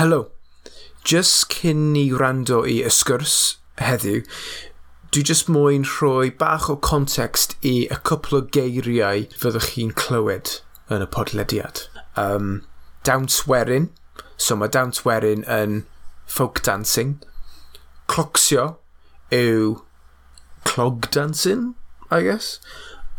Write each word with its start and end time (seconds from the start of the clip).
Helo. 0.00 0.30
Just 1.04 1.50
cyn 1.52 1.80
ni 1.92 2.06
rando 2.10 2.58
i 2.64 2.78
ysgwrs 2.88 3.32
heddiw, 3.84 4.22
dwi 5.12 5.22
just 5.30 5.50
moyn 5.52 5.82
rhoi 5.84 6.30
bach 6.42 6.68
o 6.72 6.76
context 6.86 7.52
i 7.70 7.72
y 7.84 7.98
cwpl 8.08 8.38
o 8.38 8.40
geiriau 8.56 9.26
fyddwch 9.42 9.66
chi'n 9.74 9.90
clywed 10.02 10.54
yn 10.96 11.04
y 11.04 11.08
podlediad. 11.16 11.82
Um, 12.22 12.48
dawnswerin, 13.04 13.90
so 14.38 14.56
mae 14.56 14.72
dawnswerin 14.78 15.44
yn 15.58 15.76
folk 16.38 16.62
dancing. 16.70 17.12
Clocsio 18.08 18.66
yw 19.36 19.82
clog 20.64 21.10
dancing, 21.18 21.74
I 22.08 22.22
guess. 22.30 22.54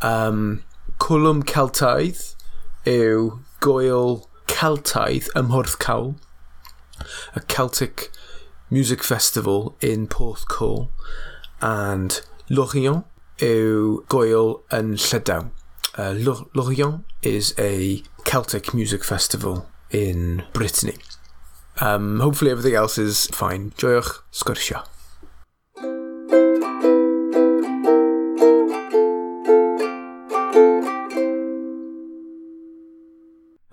Um, 0.01 0.63
cwlwm 0.97 1.45
Celtaidd 1.53 2.25
yw 2.97 3.37
goel 3.69 4.21
Celtaidd 4.57 5.29
ym 5.37 5.53
Mhwrth 5.53 5.77
Cawl 5.85 6.15
a 7.35 7.41
Celtic 7.41 8.11
Music 8.69 9.03
Festival 9.03 9.75
in 9.81 10.07
Porthcawl 10.07 10.89
and 11.61 12.21
Lorient 12.49 13.05
yw 13.41 14.03
goel 14.07 14.61
yn 14.71 14.95
Llydaw. 14.95 15.49
Uh, 15.97 16.13
Lorient 16.53 17.03
is 17.21 17.53
a 17.59 18.03
Celtic 18.23 18.73
Music 18.73 19.03
Festival 19.03 19.67
in 19.89 20.43
Brittany. 20.53 20.95
Um, 21.79 22.19
hopefully 22.19 22.51
everything 22.51 22.75
else 22.75 22.97
is 22.97 23.27
fine. 23.27 23.71
Joiwch 23.71 24.21
sgwrsio. 24.31 24.85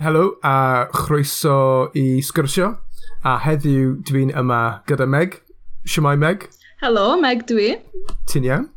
Helo 0.00 0.38
a 0.42 0.88
chroeso 0.92 1.90
i 1.94 2.22
sgwrsio 2.22 2.87
a 3.24 3.38
heddiw 3.42 3.98
dwi'n 4.08 4.32
yma 4.36 4.82
gyda 4.88 5.06
Meg. 5.10 5.40
Siamai 5.88 6.16
Meg? 6.18 6.48
Helo, 6.82 7.16
Meg 7.20 7.46
dwi. 7.50 7.76
Ti'n 8.30 8.46
iawn? 8.46 8.68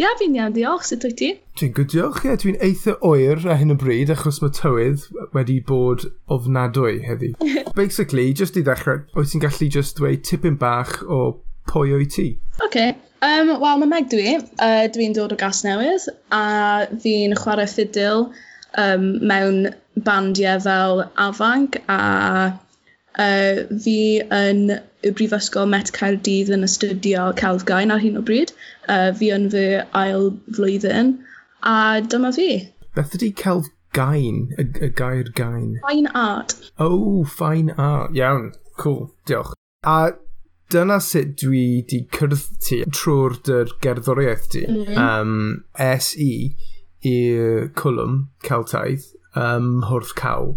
Ia, 0.00 0.10
fi'n 0.18 0.36
iawn, 0.36 0.54
diolch. 0.56 0.84
Sut 0.88 1.04
wyt 1.06 1.16
ti? 1.20 1.30
Dwi'n 1.58 1.72
good, 1.76 1.90
diolch. 1.92 2.22
Ie, 2.26 2.36
dwi'n 2.42 2.58
eitha 2.64 2.96
oer 3.06 3.42
a 3.48 3.56
hyn 3.60 3.74
o 3.74 3.76
bryd 3.78 4.12
achos 4.12 4.40
mae 4.42 4.54
tywydd 4.54 5.06
wedi 5.36 5.58
bod 5.68 6.06
ofnadwy 6.32 7.00
heddi. 7.06 7.32
Basically, 7.80 8.32
just 8.36 8.58
i 8.58 8.64
ddechrau, 8.66 9.04
wyt 9.16 9.32
ti'n 9.32 9.44
gallu 9.44 9.70
just 9.78 9.98
dweud 10.00 10.24
tipyn 10.26 10.58
bach 10.60 10.98
o 11.06 11.20
pwy 11.70 11.94
o'i 11.96 12.08
ti? 12.10 12.28
Oce. 12.58 12.66
Okay. 12.68 12.96
Um, 13.24 13.54
Wel, 13.62 13.80
mae 13.80 13.88
Meg 13.90 14.10
dwi. 14.12 14.36
Uh, 14.60 14.84
dwi'n 14.92 15.16
dod 15.16 15.32
o 15.32 15.40
gas 15.40 15.62
newydd 15.66 16.10
a 16.34 16.44
fi'n 17.02 17.34
chwarae 17.38 17.68
ffidil 17.70 18.28
um, 18.76 19.08
mewn 19.26 19.70
bandiau 20.06 20.60
fel 20.60 21.02
afanc 21.24 21.80
a 21.88 22.52
Uh, 23.16 23.64
fi 23.80 24.20
yn 24.34 24.74
y 24.76 25.12
Brifysgol 25.16 25.68
Met 25.72 25.92
Caerdydd 25.96 26.50
yn 26.52 26.66
astudio 26.66 27.30
celfgain 27.40 27.94
ar 27.94 28.02
hyn 28.02 28.18
o 28.20 28.24
bryd. 28.26 28.52
Uh, 28.92 29.08
fi 29.16 29.30
yn 29.32 29.48
fy 29.52 29.64
ail 29.96 30.30
flwyddyn, 30.58 31.14
a 31.64 32.02
dyma 32.04 32.34
fi. 32.36 32.50
Beth 32.96 33.16
ydy 33.16 33.30
celfgain, 33.40 34.42
y, 34.60 34.68
y 34.84 34.90
gair 35.00 35.32
gain? 35.38 35.78
Fine 35.88 36.12
art. 36.12 36.58
Oh, 36.78 37.24
fine 37.24 37.72
art. 37.78 38.12
Iawn, 38.16 38.52
cool, 38.76 39.08
diolch. 39.28 39.54
A 39.86 40.12
dyna 40.72 40.98
sut 41.00 41.36
dwi 41.40 41.86
di 41.88 42.02
cyrdd 42.12 42.44
ti 42.66 42.82
trwy'r 42.90 43.38
dy'r 43.48 43.72
gerddoriaeth 43.84 44.48
ti. 44.52 44.66
Mm. 44.66 44.82
Mm-hmm. 44.82 45.00
Um, 45.06 45.64
SE 46.02 46.30
i'r 47.06 47.68
cwlwm 47.78 48.20
Celtaidd, 48.44 49.08
um, 49.38 49.84
Hwrth 49.88 50.16
Cawl, 50.18 50.56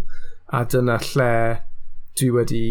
a 0.52 0.64
dyna 0.68 0.98
lle 1.12 1.32
dwi 2.18 2.30
wedi 2.34 2.64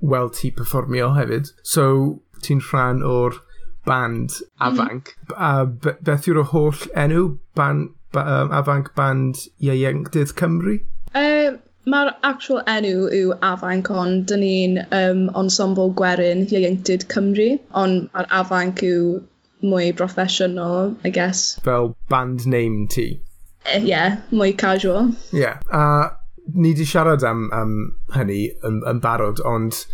weld 0.00 0.34
ti 0.38 0.50
performio 0.50 1.12
hefyd. 1.16 1.52
So, 1.62 2.22
ti'n 2.44 2.62
rhan 2.70 3.02
o'r 3.02 3.40
band 3.86 4.30
afanc. 4.60 5.14
Mm. 5.28 5.36
A 5.36 5.66
beth 6.08 6.26
yw'r 6.30 6.42
holl 6.52 6.88
enw 7.04 7.38
band, 7.58 7.94
ba, 8.12 8.26
um, 8.40 8.52
afanc 8.60 8.92
band 8.98 9.46
ieuenctydd 9.62 10.34
Cymru? 10.40 10.80
Uh, 11.14 11.56
Mae'r 11.86 12.08
actual 12.26 12.64
enw 12.66 13.06
yw 13.14 13.34
afanc 13.46 13.88
ond 13.94 14.24
dyn 14.30 14.40
ni'n 14.42 14.78
um, 14.96 15.20
ensemble 15.38 15.92
gwerin 16.00 16.42
ieuenctid 16.48 17.06
Cymru, 17.12 17.52
ond 17.78 18.08
mae'r 18.10 18.26
afanc 18.40 18.82
yw 18.82 19.20
mwy 19.62 19.92
professional, 20.00 20.96
I 21.06 21.14
guess. 21.14 21.60
Fel 21.62 21.94
band 22.10 22.42
name 22.46 22.88
ti? 22.90 23.06
Ie, 23.66 23.78
uh, 23.78 23.86
yeah, 23.86 24.18
mwy 24.34 24.56
casual. 24.58 25.12
Ie, 25.30 25.44
yeah. 25.44 25.62
a 25.70 25.84
uh, 25.84 26.10
ni 26.54 26.74
di 26.74 26.84
siarad 26.86 27.24
am, 27.26 27.48
am 27.52 27.76
hynny 28.14 28.50
yn, 28.66 28.82
yn 28.86 29.00
barod, 29.02 29.42
ond 29.44 29.84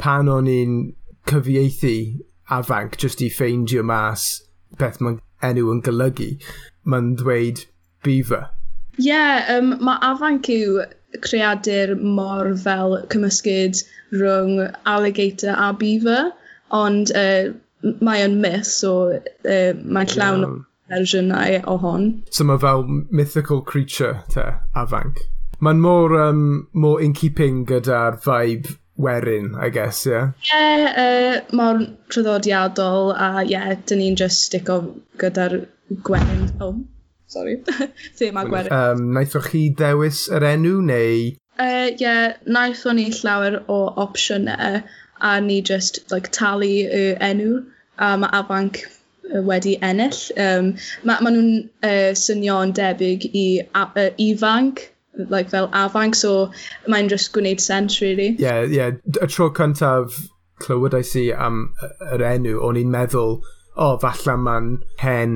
pan 0.00 0.30
o'n 0.32 0.48
i'n 0.50 0.76
cyfieithu 1.28 1.94
afanc 2.58 2.96
jyst 3.02 3.22
i 3.24 3.28
ffeindio 3.32 3.84
mas 3.84 4.28
beth 4.80 5.00
mae'n 5.04 5.18
enw 5.48 5.72
yn 5.72 5.82
golygu, 5.86 6.30
mae'n 6.88 7.14
dweud 7.20 7.64
beaver. 8.06 8.48
Ie, 8.98 9.10
yeah, 9.10 9.50
um, 9.54 9.74
mae 9.84 10.00
afanc 10.06 10.48
yw 10.52 10.82
creadur 11.24 11.94
mor 12.00 12.50
fel 12.64 12.98
cymysgyd 13.12 13.82
rhwng 14.14 14.64
alligator 14.94 15.54
a 15.54 15.70
beaver, 15.72 16.32
ond 16.74 17.12
uh, 17.16 17.52
mae 18.04 18.24
yn 18.26 18.38
mis, 18.42 18.72
so 18.82 18.94
uh, 19.12 19.72
mae'n 19.84 20.14
llawn 20.16 20.44
yeah. 20.44 20.58
fersiynau 20.92 21.58
o 21.70 21.78
hon. 21.84 22.10
So 22.30 22.48
mae 22.48 22.60
fel 22.64 22.86
mythical 23.10 23.62
creature 23.62 24.22
te, 24.34 24.50
afanc? 24.74 25.26
Mae'n 25.60 25.80
mor, 25.82 26.14
um, 26.22 26.68
more 26.72 27.00
in 27.02 27.12
keeping 27.12 27.64
gyda'r 27.66 28.20
vibe 28.22 28.76
werin, 28.96 29.54
I 29.58 29.70
guess, 29.70 30.04
ie? 30.06 30.12
Yeah? 30.12 30.28
Ie, 30.42 30.50
yeah, 30.52 31.00
uh, 31.04 31.56
mor 31.56 31.80
traddodiadol 32.14 33.10
a 33.14 33.30
ie, 33.42 33.50
yeah, 33.54 33.72
dyn 33.90 33.98
ni'n 34.02 34.18
just 34.20 34.44
stick 34.46 34.70
o 34.70 34.78
gyda'r 35.18 35.56
gwerin. 36.06 36.44
Oh, 36.60 36.76
sorry. 37.26 37.56
Thema 38.20 38.44
gwerin. 38.46 38.70
Um, 38.74 39.02
naethoch 39.16 39.48
chi 39.50 39.64
ddewis 39.80 40.26
yr 40.38 40.46
enw 40.52 40.76
neu? 40.92 41.16
Ie, 41.32 41.64
uh, 41.64 41.88
yeah, 42.04 42.36
naethon 42.46 43.00
ni 43.00 43.08
llawer 43.16 43.58
o 43.66 43.80
opsiynau 44.04 44.84
a 45.20 45.40
ni 45.40 45.58
just 45.62 46.04
like, 46.12 46.30
talu 46.30 46.70
y 46.86 47.02
enw 47.30 47.64
a 47.98 48.12
mae 48.22 48.30
afanc 48.42 48.84
wedi 49.50 49.74
ennill. 49.82 50.20
Um, 50.38 50.70
Mae 51.02 51.24
ma 51.24 51.34
nhw'n 51.34 51.50
uh, 51.82 52.12
synio'n 52.16 52.72
debyg 52.78 53.26
i 53.32 53.44
uh, 53.74 54.06
ifanc, 54.28 54.84
like, 55.18 55.50
fel 55.50 55.68
afanc, 55.68 56.16
so 56.16 56.50
mae'n 56.88 57.08
just 57.08 57.32
gwneud 57.32 57.60
sens, 57.60 58.00
really. 58.00 58.30
Ie, 58.36 58.42
yeah, 58.42 58.64
ie. 58.64 58.76
Yeah. 58.76 58.90
Y 59.22 59.30
tro 59.30 59.50
cyntaf 59.50 60.18
clywed 60.62 60.96
i 60.98 61.24
am 61.34 61.64
yr 62.12 62.24
enw, 62.34 62.58
o'n 62.66 62.78
i'n 62.80 62.92
meddwl, 62.92 63.38
o, 63.78 63.86
oh, 63.86 63.98
falle 64.02 64.36
mae'n 64.42 64.70
hen 65.02 65.34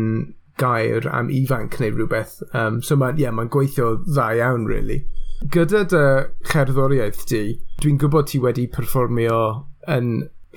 gair 0.58 1.06
am 1.10 1.30
ifanc 1.32 1.78
neu 1.80 1.94
rhywbeth. 1.94 2.40
Um, 2.54 2.82
so 2.82 2.96
mae'n 2.96 3.18
yeah, 3.20 3.34
ma 3.34 3.46
gweithio 3.46 3.96
dda 4.06 4.32
iawn, 4.40 4.66
really. 4.70 5.02
Gyda 5.54 5.84
dy 5.90 6.04
cherddoriaeth 6.50 7.24
di, 7.30 7.42
dwi'n 7.82 7.98
gwybod 8.02 8.30
ti 8.30 8.38
wedi 8.42 8.68
perfformio 8.70 9.38
yn 9.90 10.12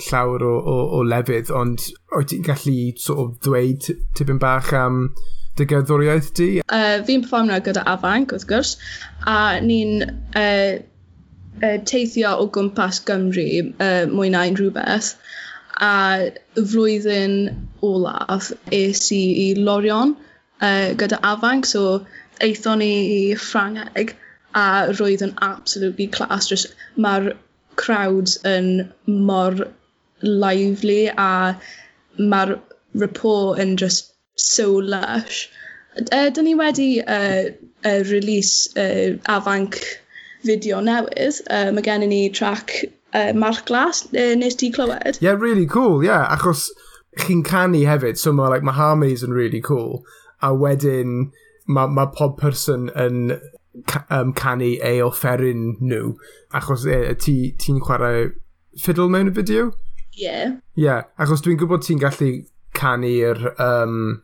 llawer 0.10 0.44
o, 0.44 0.56
o, 0.60 0.76
o 0.98 1.04
lefydd, 1.08 1.50
ond 1.56 1.88
oed 2.18 2.30
ti'n 2.30 2.46
gallu 2.46 2.78
sort 3.02 3.22
of, 3.24 3.32
dweud 3.46 3.88
tipyn 4.18 4.42
bach 4.42 4.74
am 4.76 5.08
dy 5.60 5.68
gerddoriaeth 5.72 6.34
di? 6.38 6.50
Uh, 6.66 7.00
fi'n 7.08 7.24
performio 7.24 7.62
gyda 7.64 7.86
afanc, 7.92 8.34
wrth 8.36 8.48
gwrs, 8.50 8.76
a 9.32 9.38
ni'n 9.64 10.04
uh, 10.04 10.76
uh, 11.62 11.78
teithio 11.92 12.34
o 12.42 12.50
gwmpas 12.58 13.02
Gymru 13.08 13.48
uh, 13.64 14.04
mwy 14.12 14.32
na 14.34 14.46
unrhyw 14.50 14.74
beth. 14.76 15.14
A 15.84 16.32
flwyddyn 16.56 17.38
olaf 17.84 18.52
es 18.76 19.10
i 19.12 19.24
i 19.46 19.48
Lorion 19.60 20.16
uh, 20.16 20.92
gyda 21.00 21.20
afanc, 21.32 21.68
so 21.68 22.02
eithon 22.44 22.84
ni 22.84 22.92
i 23.16 23.22
Ffrangeg 23.40 24.16
a 24.56 24.68
roedd 25.00 25.24
yn 25.26 25.36
absolutely 25.44 26.08
class. 26.08 26.48
Just, 26.52 26.76
mae'r 26.96 27.34
crowds 27.80 28.38
yn 28.48 28.90
mor 29.06 29.68
lively 30.24 31.08
a 31.12 31.56
mae'r 32.18 32.56
rapport 33.04 33.60
yn 33.60 33.76
just 33.80 34.15
so 34.36 34.72
lush. 34.78 35.50
Uh, 36.12 36.30
dyn 36.30 36.44
ni 36.44 36.56
wedi 36.60 36.90
uh, 37.00 37.52
uh, 37.86 38.02
release 38.12 38.76
uh, 38.76 39.16
afanc 39.32 39.80
fideo 40.46 40.82
newydd. 40.84 41.42
Uh, 41.50 41.72
mae 41.72 41.86
gen 41.86 42.04
i 42.04 42.10
ni 42.12 42.22
track 42.30 42.84
uh, 43.14 43.32
Mark 43.34 43.66
Glass, 43.66 44.06
uh, 44.14 44.36
nes 44.36 44.56
ti 44.56 44.72
clywed? 44.72 45.18
Yeah, 45.22 45.40
really 45.40 45.66
cool, 45.66 46.04
yeah. 46.04 46.28
Achos 46.36 46.70
chi'n 47.20 47.44
canu 47.48 47.86
hefyd, 47.88 48.18
so 48.18 48.34
mae 48.34 48.50
like, 48.50 48.64
ma 48.64 48.76
harmonies 48.76 49.24
yn 49.24 49.32
really 49.32 49.62
cool. 49.62 50.04
A 50.42 50.52
wedyn 50.54 51.32
mae 51.66 51.88
ma 51.88 52.06
pob 52.12 52.38
person 52.38 52.90
yn 52.96 53.38
um, 54.10 54.34
canu 54.34 54.76
ei 54.84 55.00
offeryn 55.04 55.76
nhw. 55.80 56.14
Achos 56.56 56.86
e, 56.86 57.16
ti'n 57.16 57.56
ti 57.62 57.80
chwarae 57.80 58.30
fiddle 58.82 59.10
mewn 59.10 59.32
y 59.32 59.36
fideo? 59.36 59.72
Yeah. 60.16 60.60
Yeah, 60.76 61.08
achos 61.20 61.44
dwi'n 61.44 61.60
gwybod 61.60 61.88
ti'n 61.88 62.04
gallu 62.04 62.32
canu'r 62.76 63.48
um, 63.60 64.22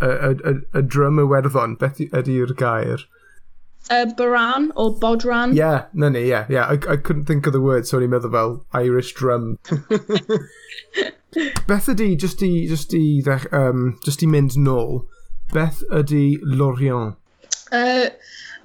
y, 0.00 0.10
y, 0.32 0.54
y 0.78 0.82
drym 0.82 1.20
Iwerddon, 1.22 1.78
beth 1.80 2.00
ydy'r 2.06 2.54
gair? 2.56 3.06
Uh, 3.90 4.06
Baran 4.16 4.72
or 4.76 4.94
Bodran. 4.94 5.54
Yeah, 5.54 5.86
no 5.92 6.08
ni, 6.08 6.28
yeah, 6.28 6.46
yeah. 6.48 6.66
I, 6.66 6.74
I 6.92 6.96
couldn't 6.96 7.24
think 7.24 7.46
of 7.46 7.52
the 7.52 7.60
word, 7.60 7.86
so 7.86 7.98
ni'n 7.98 8.12
meddwl 8.12 8.32
fel 8.32 8.52
Irish 8.72 9.14
drum. 9.14 9.58
beth 11.66 11.88
ydy, 11.90 12.16
just 12.16 12.42
i, 12.46 12.66
just 12.68 12.94
i, 12.94 13.22
um, 13.56 13.98
just 14.04 14.22
i 14.22 14.28
mynd 14.30 14.58
nôl, 14.60 15.06
beth 15.54 15.82
ydy 15.90 16.36
Lorient? 16.42 17.16
Uh, 17.72 18.10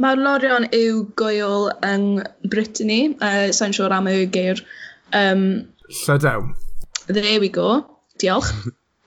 Mae'r 0.02 0.20
Lorion 0.20 0.68
yw 0.76 1.06
goel 1.16 1.70
yng 1.88 2.20
Brittany, 2.52 3.16
uh, 3.24 3.48
sa'n 3.56 3.74
siŵr 3.76 3.94
am 3.96 4.10
y 4.12 4.26
geir. 4.28 4.60
Um, 5.16 5.70
Llydaw. 6.04 6.50
There 7.08 7.40
we 7.40 7.50
go. 7.50 7.86
Diolch. 8.20 8.52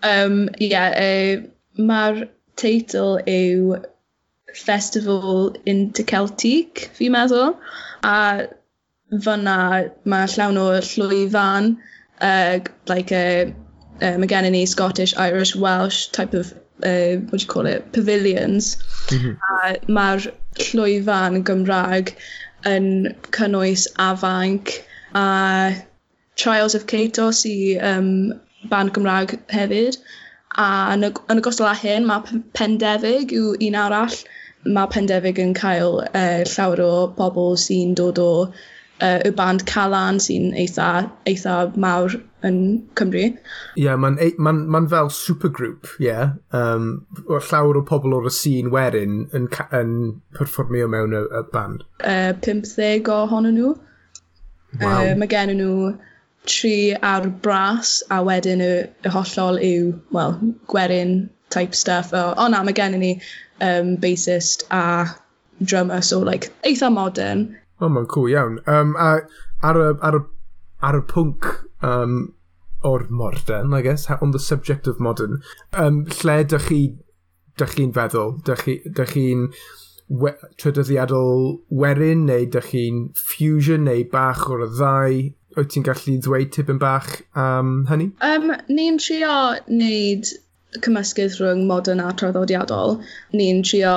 um, 0.03 0.49
yeah, 0.59 0.89
uh, 0.97 1.47
Mae'r 1.79 2.27
teitl 2.59 3.19
yw 3.31 3.79
Festival 4.59 5.55
Interceltic, 5.69 6.89
fi'n 6.97 7.15
meddwl. 7.15 7.53
A 8.03 8.49
fyna 9.25 9.59
mae 10.05 10.31
llawn 10.35 10.59
o 10.61 10.69
llwyfan, 10.85 11.77
uh, 12.21 12.59
like 12.91 13.13
a, 13.13 13.53
uh, 14.03 14.17
mae 14.19 14.31
gennym 14.31 14.57
ni 14.57 14.65
Scottish, 14.67 15.15
Irish, 15.17 15.55
Welsh 15.57 16.09
type 16.09 16.35
of, 16.35 16.53
uh, 16.83 17.17
what 17.29 17.39
do 17.39 17.45
you 17.45 17.47
call 17.47 17.67
it, 17.67 17.93
pavilions. 17.93 18.77
Mm 19.11 19.19
-hmm. 19.19 19.37
A 19.41 19.93
mae'r 19.99 20.31
llwyfan 20.67 21.43
Gymraeg 21.45 22.15
yn 22.67 23.15
cynnwys 23.31 23.87
afanc 23.97 24.81
a 25.15 25.75
Trials 26.37 26.75
of 26.75 26.87
Cato 26.87 27.31
sy 27.31 27.79
um, 27.83 28.41
band 28.71 28.93
Gymraeg 28.95 29.39
hefyd 29.49 29.99
a 30.57 30.69
yn, 30.95 31.07
y, 31.09 31.13
yn 31.31 31.43
ogystal 31.43 31.71
â 31.71 31.77
hyn 31.79 32.09
mae 32.09 32.41
Pendefig 32.57 33.35
yw 33.37 33.55
un 33.69 33.79
arall 33.79 34.17
mae 34.67 34.91
Pendefig 34.93 35.39
yn 35.43 35.55
cael 35.57 36.01
uh, 36.09 36.43
llawer 36.49 36.83
o 36.83 36.93
bobl 37.19 37.57
sy'n 37.61 37.95
dod 37.99 38.19
o 38.23 38.31
uh, 39.03 39.21
y 39.25 39.31
band 39.37 39.65
Calan 39.67 40.19
sy'n 40.23 40.51
eitha, 40.59 41.09
eitha 41.31 41.57
mawr 41.77 42.17
yn 42.47 42.59
Cymru. 42.99 43.25
Ie, 43.25 43.85
yeah, 43.85 43.99
mae'n 43.99 44.19
ma 44.39 44.53
ma 44.53 44.83
fel 44.91 45.11
supergroup, 45.15 45.91
ie. 45.99 46.09
Yeah. 46.09 46.35
Um, 46.55 47.07
llawer 47.29 47.81
o 47.81 47.85
pobl 47.87 48.17
o'r 48.19 48.31
sîn 48.35 48.73
werin 48.75 49.25
yn, 49.35 49.49
yn 49.75 49.95
perfformio 50.39 50.91
mewn 50.91 51.17
y, 51.17 51.25
y 51.25 51.45
band. 51.55 51.87
Uh, 52.01 52.35
15 52.45 53.11
ohonyn 53.15 53.59
nhw. 53.59 53.75
Wow. 54.83 55.01
Uh, 55.01 55.15
mae 55.19 55.31
gen 55.31 55.55
nhw 55.57 55.95
tri 56.47 56.95
ar 57.03 57.29
bras 57.29 58.03
a 58.11 58.23
wedyn 58.25 58.63
y, 58.65 58.71
y 59.05 59.13
hollol 59.13 59.59
yw, 59.63 59.93
well, 60.15 60.39
gwerin 60.71 61.29
type 61.51 61.75
stuff. 61.75 62.13
O, 62.13 62.33
o 62.37 62.49
na, 62.49 62.63
mae 62.65 62.77
gennym 62.77 63.05
ni 63.05 63.13
um, 63.61 63.97
bassist 63.97 64.65
a 64.71 65.07
drummer, 65.61 66.01
so 66.03 66.21
like, 66.21 66.53
eitha 66.63 66.93
modern. 66.93 67.57
O, 67.81 67.87
oh, 67.87 67.93
mae'n 67.93 68.09
cool 68.11 68.31
iawn. 68.33 68.59
Um, 68.67 68.95
a 68.97 69.21
ar 69.63 69.81
y, 69.81 69.91
ar 70.03 70.21
y, 70.21 70.23
ar 70.89 71.01
y 71.01 71.03
pwnc 71.11 71.51
um, 71.83 72.21
o'r 72.87 73.09
modern, 73.11 73.75
I 73.75 73.83
guess, 73.83 74.07
on 74.21 74.31
the 74.31 74.39
subject 74.39 74.87
of 74.87 75.01
modern, 75.01 75.43
um, 75.73 76.05
lle 76.23 76.43
dych 76.45 76.69
chi, 76.71 76.83
dych 77.59 77.75
chi'n 77.79 77.95
feddwl? 77.97 78.37
Dych 78.47 79.13
chi'n 79.13 79.49
we, 80.09 80.33
trydyddiadol 80.63 81.59
werin, 81.69 82.25
neu 82.29 82.47
dych 82.47 82.71
chi'n 82.73 83.03
fusion, 83.19 83.85
neu 83.89 84.07
bach 84.13 84.47
o'r 84.49 84.69
ddau? 84.71 85.19
wyt 85.59 85.73
ti'n 85.75 85.87
gallu 85.87 86.17
dweud 86.23 86.53
tipyn 86.55 86.79
bach 86.83 87.09
am 87.35 87.71
um, 87.71 87.87
hynny? 87.91 88.11
Um, 88.25 88.53
ni'n 88.71 88.99
trio 89.03 89.37
wneud 89.67 90.31
cymysgydd 90.85 91.39
rhwng 91.41 91.65
modern 91.71 92.03
a 92.05 92.13
traddodiadol. 92.13 92.99
Ni'n 93.35 93.63
trio 93.67 93.95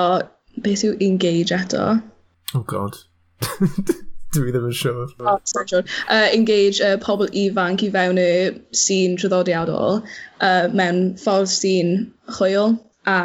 beth 0.66 0.86
yw 0.88 0.96
engage 1.08 1.54
eto. 1.56 1.86
Oh 2.56 2.64
god. 2.68 2.98
Dwi 4.36 4.54
ddim 4.54 4.70
yn 4.70 4.76
siŵr. 4.80 5.10
Oh, 5.28 5.40
sure. 5.68 5.84
Uh, 6.08 6.28
engage 6.32 6.80
uh, 6.88 6.96
pobl 7.04 7.32
ifanc 7.44 7.84
i 7.84 7.90
fewn 7.94 8.20
y 8.22 8.30
sîn 8.82 9.18
traddodiadol 9.20 10.00
uh, 10.02 10.68
mewn 10.82 11.02
ffordd 11.20 11.52
sîn 11.52 11.92
chwil 12.38 12.78
a 13.12 13.18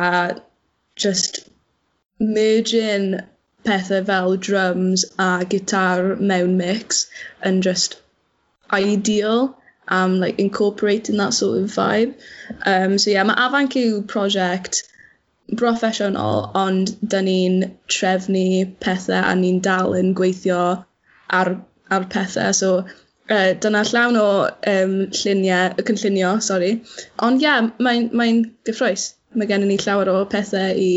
just 0.96 1.44
merging 2.18 3.20
pethau 3.66 4.02
fel 4.10 4.36
drums 4.48 5.04
a 5.18 5.30
gitar 5.54 6.16
mewn 6.32 6.56
mix 6.58 7.06
yn 7.50 7.62
just 7.68 8.00
ideal 8.72 9.56
um, 9.88 10.20
like 10.20 10.38
incorporating 10.38 11.16
that 11.16 11.34
sort 11.34 11.58
of 11.58 11.70
vibe. 11.70 12.14
Um, 12.64 12.98
so 12.98 13.10
yeah, 13.10 13.24
mae 13.24 13.38
afanc 13.46 13.76
yw 13.78 14.02
prosiect 14.10 14.82
broffesiynol, 15.60 16.50
ond 16.58 16.94
dyn 17.12 17.28
ni'n 17.30 17.58
trefnu 17.92 18.46
pethau 18.82 19.22
a 19.22 19.34
ni'n 19.38 19.60
dal 19.62 19.94
yn 19.98 20.14
gweithio 20.18 20.62
ar, 21.40 21.52
ar 21.90 22.08
pethau. 22.14 22.54
So 22.54 22.72
uh, 22.82 23.52
dyna 23.62 23.84
llawn 23.90 24.18
o 24.20 24.30
um, 24.74 24.96
lluniau, 25.20 25.76
y 25.78 25.86
cynllunio, 25.90 26.36
sorry. 26.42 26.72
Ond 27.22 27.42
ie, 27.42 27.46
yeah, 27.46 27.70
mae'n 27.78 28.10
mae 28.16 28.40
gyffroes. 28.66 29.12
Mae 29.36 29.48
gennym 29.50 29.70
ni 29.70 29.78
llawer 29.82 30.10
o 30.10 30.24
pethau 30.32 30.74
i 30.74 30.90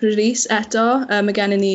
release 0.00 0.48
eto. 0.54 0.86
Uh, 1.04 1.20
mae 1.26 1.36
gennym 1.36 1.60
ni 1.60 1.74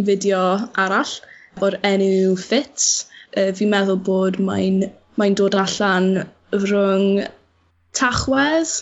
fideo 0.00 0.42
arall 0.80 1.14
o'r 1.62 1.76
enw 1.86 2.34
Fits 2.40 2.90
uh, 3.36 3.50
fi'n 3.56 3.72
meddwl 3.72 4.00
bod 4.06 4.38
mae'n 4.42 4.84
mae 5.20 5.34
dod 5.36 5.56
allan 5.58 6.12
rhwng 6.54 7.24
tachwedd 7.96 8.76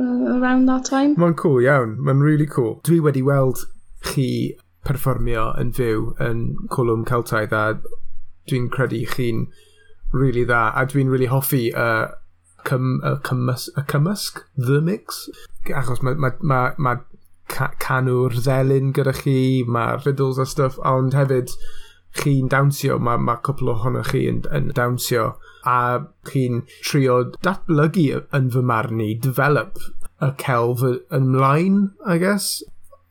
around 0.00 0.66
that 0.68 0.84
time. 0.88 1.14
Mae'n 1.20 1.36
cool 1.36 1.60
iawn, 1.64 1.96
mae'n 2.00 2.24
really 2.24 2.46
cool. 2.46 2.78
Dwi 2.88 3.00
wedi 3.04 3.22
weld 3.24 3.64
chi 4.06 4.56
perfformio 4.86 5.50
yn 5.60 5.74
fyw 5.76 6.06
yn 6.24 6.44
Cwlwm 6.72 7.04
Celtaidd 7.08 7.52
a 7.56 7.64
dwi'n 8.48 8.70
credu 8.72 9.02
chi'n 9.12 9.44
really 10.16 10.46
dda 10.48 10.70
a 10.74 10.86
dwi'n 10.88 11.12
really 11.12 11.28
hoffi 11.30 11.68
uh, 11.76 12.08
cym, 12.66 13.00
y, 13.04 13.14
cymys, 13.26 13.68
y 13.76 13.84
cymysg, 13.92 14.42
the 14.56 14.80
mix, 14.80 15.28
achos 15.68 16.02
mae 16.02 16.16
ma, 16.16 16.32
ma, 16.40 16.60
ma 16.78 16.96
ca 17.50 17.70
canw'r 17.82 18.36
ddelyn 18.38 18.92
gyda 18.96 19.14
chi, 19.20 19.36
mae 19.66 20.00
riddles 20.04 20.40
a 20.40 20.46
stuff, 20.48 20.78
ond 20.86 21.16
hefyd 21.16 21.54
chi'n 22.18 22.50
dawnsio, 22.50 22.98
mae 22.98 23.20
ma' 23.22 23.38
cwpl 23.46 23.72
ohonoch 23.74 24.10
chi 24.12 24.24
yn 24.30 24.42
yn 24.56 24.70
dawnsio, 24.76 25.26
a 25.68 25.78
chi'n 26.30 26.62
trio 26.82 27.22
datblygu 27.46 28.22
yn 28.36 28.50
fy 28.54 28.62
marn 28.72 29.02
i, 29.04 29.12
develop 29.14 29.78
y 30.20 30.30
celf 30.42 30.84
y- 30.86 30.98
ymlaen, 31.16 31.82
I 32.06 32.18
guess. 32.18 32.62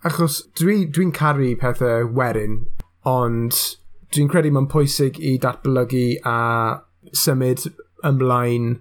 Achos 0.06 0.42
dwi 0.60 0.86
dwi'n 0.88 1.14
caru 1.16 1.54
pethau 1.60 2.08
werin, 2.16 2.62
ond 3.08 3.56
dwi'n 4.14 4.30
credu 4.32 4.52
mae'n 4.56 4.70
pwysig 4.72 5.20
i 5.20 5.38
datblygu 5.42 6.06
a 6.28 6.38
symud 7.16 7.66
ymlaen 8.08 8.80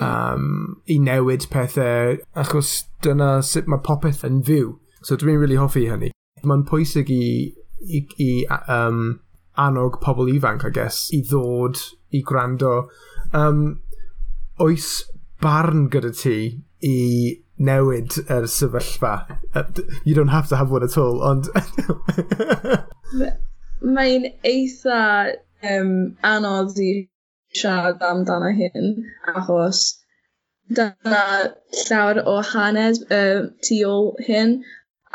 um, 0.00 0.80
i 0.88 0.98
newid 1.02 1.48
pethau, 1.52 2.16
achos 2.34 2.72
dyna 3.04 3.36
sut 3.44 3.68
mae 3.70 3.82
popeth 3.84 4.24
yn 4.26 4.42
fyw. 4.46 4.74
So 5.02 5.18
dwi'n 5.20 5.40
really 5.40 5.60
hoffi 5.60 5.86
hynny. 5.90 6.10
Mae'n 6.46 6.64
pwysig 6.68 7.10
i, 7.12 7.52
i, 7.86 8.02
i 8.22 8.30
um, 8.72 9.20
annog 9.58 10.00
pobl 10.02 10.28
ifanc, 10.34 10.64
I 10.64 10.70
guess, 10.70 11.08
i 11.12 11.22
ddod 11.22 11.80
i 12.14 12.22
gwrando. 12.22 12.88
Um, 13.32 13.80
oes 14.60 15.04
barn 15.42 15.88
gyda 15.92 16.12
ti 16.16 16.38
i 16.84 16.96
newid 17.58 18.18
yr 18.28 18.46
sefyllfa? 18.52 19.14
You 20.04 20.14
don't 20.14 20.34
have 20.34 20.48
to 20.48 20.56
have 20.56 20.70
one 20.70 20.84
at 20.84 20.96
all, 20.98 21.22
ond... 21.22 21.48
Mae'n 23.96 24.24
eitha 24.44 25.00
um, 25.70 26.16
anodd 26.24 26.78
i 26.80 26.90
siarad 27.56 28.02
amdano 28.04 28.50
hyn, 28.56 28.94
achos 29.34 29.82
dyna 30.76 31.22
llawer 31.84 32.22
o 32.26 32.40
hanes 32.52 33.02
uh, 33.10 33.46
tu 33.62 33.80
ôl 33.88 34.12
hyn, 34.28 34.58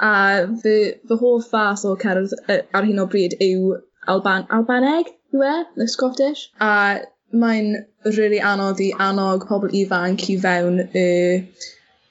a 0.01 0.13
fy, 0.61 0.75
fy 1.07 1.17
hoff 1.23 1.49
fath 1.51 1.85
o 1.85 1.95
cerdd 2.03 2.33
ar 2.49 2.87
hyn 2.87 3.01
o 3.03 3.07
bryd 3.11 3.35
yw 3.43 3.75
Alban 4.07 4.47
Albaneg, 4.49 5.11
yw 5.33 5.43
e? 5.45 5.55
the 5.75 5.87
Scottish? 5.87 6.49
A 6.59 7.01
mae'n 7.31 7.73
really 8.17 8.41
anodd 8.43 8.81
i 8.83 8.89
annog 9.07 9.45
pobl 9.49 9.73
ifanc 9.81 10.27
i 10.33 10.37
fewn 10.41 10.81
y 10.81 11.07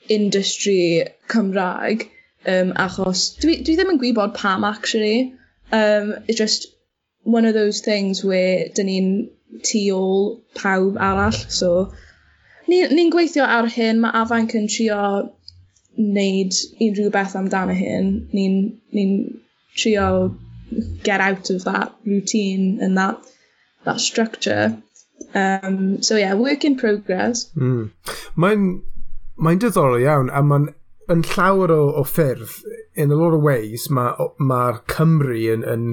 industry 0.08 1.04
Cymraeg 1.32 2.06
um, 2.46 2.72
achos 2.84 3.24
dwi, 3.42 3.58
dwi 3.64 3.76
ddim 3.76 3.94
yn 3.94 4.00
gwybod 4.02 4.34
pam 4.38 4.64
actually. 4.64 5.34
Um, 5.72 6.14
it's 6.26 6.38
just 6.38 6.68
one 7.22 7.44
of 7.44 7.54
those 7.54 7.80
things 7.80 8.24
where 8.24 8.68
dyn 8.74 8.88
ni'n 8.90 9.10
tu 9.66 9.82
ôl 9.94 10.40
pawb 10.54 10.96
arall. 10.96 11.36
So, 11.48 11.92
ni'n 12.68 12.94
ni, 12.96 13.08
gweithio 13.12 13.46
ar 13.46 13.68
hyn, 13.68 14.00
mae 14.00 14.14
afanc 14.22 14.54
yn 14.58 14.70
trio 14.72 15.02
wneud 15.98 16.56
unrhyw 16.80 17.12
beth 17.12 17.36
amdano 17.38 17.76
hyn. 17.76 18.12
Ni'n 18.32 18.60
ni 18.96 19.06
trio 19.76 20.06
get 21.02 21.20
out 21.20 21.50
of 21.50 21.64
that 21.64 21.94
routine 22.04 22.78
and 22.80 22.96
that 22.98 23.18
that 23.84 24.00
structure. 24.00 24.76
Um, 25.34 26.02
so 26.02 26.16
yeah, 26.16 26.34
work 26.34 26.64
in 26.64 26.76
progress. 26.76 27.50
Mm. 27.56 27.90
Mae'n 28.36 28.68
mae 29.40 29.56
diddorol 29.60 30.00
iawn 30.02 30.30
a 30.32 30.42
mae'n 30.44 30.68
yn 31.10 31.24
llawer 31.26 31.72
o, 31.74 31.82
o 32.00 32.04
ffyrdd 32.06 32.60
in 32.94 33.10
a 33.10 33.18
lot 33.18 33.34
of 33.34 33.42
ways 33.42 33.88
mae'r 33.90 34.34
ma, 34.38 34.60
Cymru 34.92 35.40
yn, 35.54 35.64
yn 35.64 35.86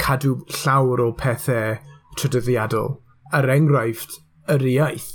cadw 0.00 0.36
llawer 0.62 1.02
o 1.04 1.10
pethau 1.18 1.76
trydyddiadol 2.16 2.94
yr 3.36 3.50
enghraifft 3.52 4.20
yr 4.52 4.64
iaith 4.70 5.10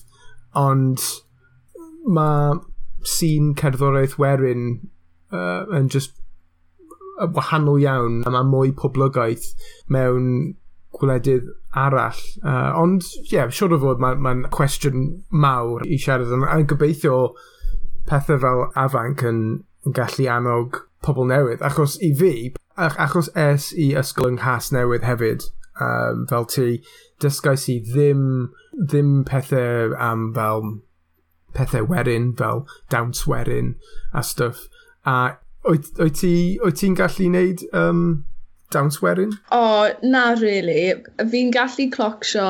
ond 0.62 1.04
mae 2.18 2.60
sy'n 3.16 3.54
cerddoriaeth 3.58 4.18
werin 4.22 4.66
uh, 5.34 5.66
yn 5.78 5.90
just 5.90 6.18
wahanol 7.36 7.80
iawn, 7.82 8.22
a 8.26 8.34
mae 8.34 8.48
mwy 8.48 8.74
poblogaeth 8.78 9.52
mewn 9.92 10.28
gwledydd 10.98 11.50
arall. 11.78 12.20
Uh, 12.44 12.72
ond, 12.80 13.06
ie, 13.22 13.36
yeah, 13.36 13.52
siwr 13.54 13.78
o 13.78 13.82
fod 13.82 14.02
mae'n 14.04 14.22
ma, 14.24 14.36
cwestiwn 14.54 15.08
mawr 15.32 15.86
i 15.88 16.00
siarad 16.02 16.34
yn. 16.34 16.46
A'n 16.48 16.68
gobeithio 16.70 17.18
pethau 18.10 18.42
fel 18.42 18.66
afanc 18.80 19.24
yn, 19.28 19.42
yn 19.88 19.96
gallu 19.98 20.28
annog 20.32 20.84
pobl 21.06 21.30
newydd. 21.30 21.64
Achos 21.66 21.98
i 22.04 22.12
fi, 22.18 22.52
ach, 22.76 22.98
achos 23.02 23.32
es 23.38 23.72
i 23.74 23.92
ysgol 23.98 24.32
yng 24.32 24.40
Nghas 24.42 24.72
Newydd 24.76 25.08
hefyd, 25.08 25.48
um, 25.82 26.26
fel 26.30 26.48
ti, 26.52 26.82
dysgais 27.24 27.68
i 27.72 27.80
ddim, 27.86 28.24
ddim 28.78 29.22
pethau 29.28 29.96
am 30.00 30.32
fel 30.36 30.76
pethau 31.56 31.88
werin, 31.88 32.32
fel 32.38 32.66
dawns 32.90 33.26
werin 33.28 33.76
a 34.14 34.24
stwff. 34.26 34.68
A 35.06 35.38
Oed, 35.70 35.92
oed 36.02 36.18
ti'n 36.18 36.72
ti 36.80 36.90
gallu 36.98 37.28
wneud 37.30 37.64
um, 37.78 38.02
dawnswerin? 38.74 39.36
O, 39.52 39.60
oh, 39.60 39.92
na 40.04 40.32
really. 40.40 40.94
Fi'n 41.34 41.54
gallu 41.54 41.90
clocsio 41.94 42.48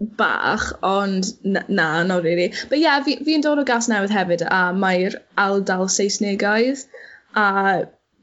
bach, 0.00 0.72
ond 0.82 1.26
na, 1.44 1.62
na, 1.68 2.02
no 2.02 2.20
really. 2.20 2.52
But 2.68 2.78
yeah, 2.78 3.02
fi'n 3.04 3.24
fi, 3.26 3.40
dod 3.44 3.60
o 3.60 3.66
gas 3.68 3.90
newydd 3.92 4.14
hefyd, 4.16 4.46
a 4.48 4.62
mae'r 4.72 5.18
aldal 5.44 5.90
Saesnegaidd, 5.92 6.86
a 7.36 7.46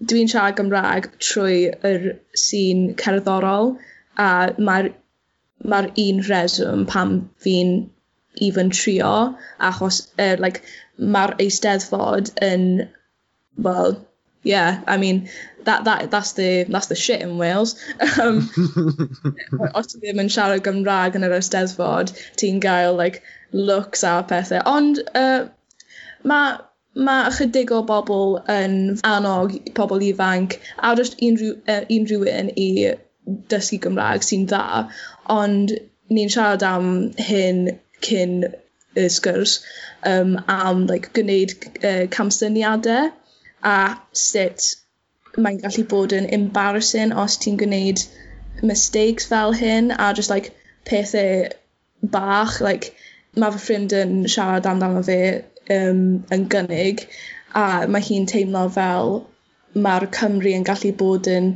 dwi'n 0.09 0.31
siarad 0.31 0.57
Gymraeg 0.57 1.11
trwy 1.21 1.59
yr 1.91 2.09
sîn 2.47 2.89
cerddorol, 3.01 3.75
a 4.17 4.31
mae'r 4.57 4.91
mae 5.69 5.93
un 6.01 6.25
reswm 6.25 6.85
pam 6.89 7.15
fi'n 7.45 7.77
even 8.41 8.69
trio, 8.69 9.13
achos 9.69 10.03
uh, 10.17 10.35
like, 10.41 10.65
mae'r 10.97 11.37
eisteddfod 11.45 12.33
yn 12.45 12.87
well, 13.57 14.05
yeah, 14.43 14.81
I 14.87 14.97
mean, 14.97 15.29
that 15.63 15.83
that 15.85 16.11
that's 16.11 16.33
the 16.33 16.65
that's 16.69 16.87
the 16.87 16.95
shit 16.95 17.21
in 17.21 17.37
Wales. 17.37 17.75
Um, 18.21 18.49
os 19.77 19.87
ti 19.91 19.99
ddim 19.99 20.21
yn 20.23 20.31
siarad 20.33 20.63
Gymraeg 20.65 21.17
yn 21.19 21.25
yr 21.27 21.35
Eisteddfod, 21.37 22.13
ti'n 22.41 22.61
gael 22.63 22.95
like 22.95 23.21
looks 23.51 24.03
a 24.03 24.13
pethau. 24.29 24.61
Ond 24.65 25.01
uh, 25.23 25.47
mae 26.31 26.55
mae 27.07 27.27
ychydig 27.31 27.73
o 27.75 27.81
bobl 27.89 28.37
yn 28.53 28.77
annog 29.11 29.57
pobl 29.77 30.05
ifanc 30.11 30.57
a 30.77 30.95
just 31.01 31.19
unrhyw, 31.27 31.57
uh, 31.73 31.83
unrhyw 31.97 32.25
un 32.31 32.53
i 32.63 32.69
dysgu 33.53 33.81
Gymraeg 33.83 34.25
sy'n 34.25 34.47
dda, 34.49 34.87
ond 35.33 35.75
ni'n 36.09 36.33
siarad 36.33 36.65
am 36.65 36.89
hyn 37.29 37.61
cyn 38.07 38.39
y 38.97 39.05
sgwrs 39.13 39.59
um, 40.09 40.37
am 40.47 40.85
like, 40.89 41.11
gwneud 41.17 41.53
uh, 41.83 42.05
camsyniadau 42.17 43.11
a 43.63 43.77
sut 44.25 44.73
mae'n 45.37 45.61
gallu 45.63 45.83
bod 45.93 46.15
yn 46.17 46.29
embarrassing 46.37 47.13
os 47.23 47.37
ti'n 47.43 47.59
gwneud 47.61 48.03
mistakes 48.71 49.27
fel 49.31 49.53
hyn 49.61 49.91
a 49.91 50.13
just 50.19 50.33
like 50.33 50.53
pethau 50.89 51.47
bach 52.15 52.59
like 52.67 52.93
mae 53.35 53.53
fy 53.53 53.63
ffrind 53.63 53.95
yn 54.01 54.13
siarad 54.35 54.69
amdano 54.71 55.03
fe 55.09 55.19
um, 55.77 56.03
yn 56.33 56.45
gynnig 56.53 57.03
a 57.61 57.65
mae 57.95 58.05
hi'n 58.09 58.29
teimlo 58.31 58.63
fel 58.77 59.19
ma'r 59.85 60.07
Cymru 60.17 60.53
yn 60.57 60.65
gallu 60.67 60.93
bod 61.01 61.29
yn 61.31 61.51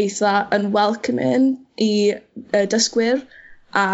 eitha 0.00 0.36
yn 0.56 0.70
welcoming 0.76 1.50
i 1.88 1.92
y 2.12 2.62
dysgwyr 2.72 3.20
a 3.82 3.86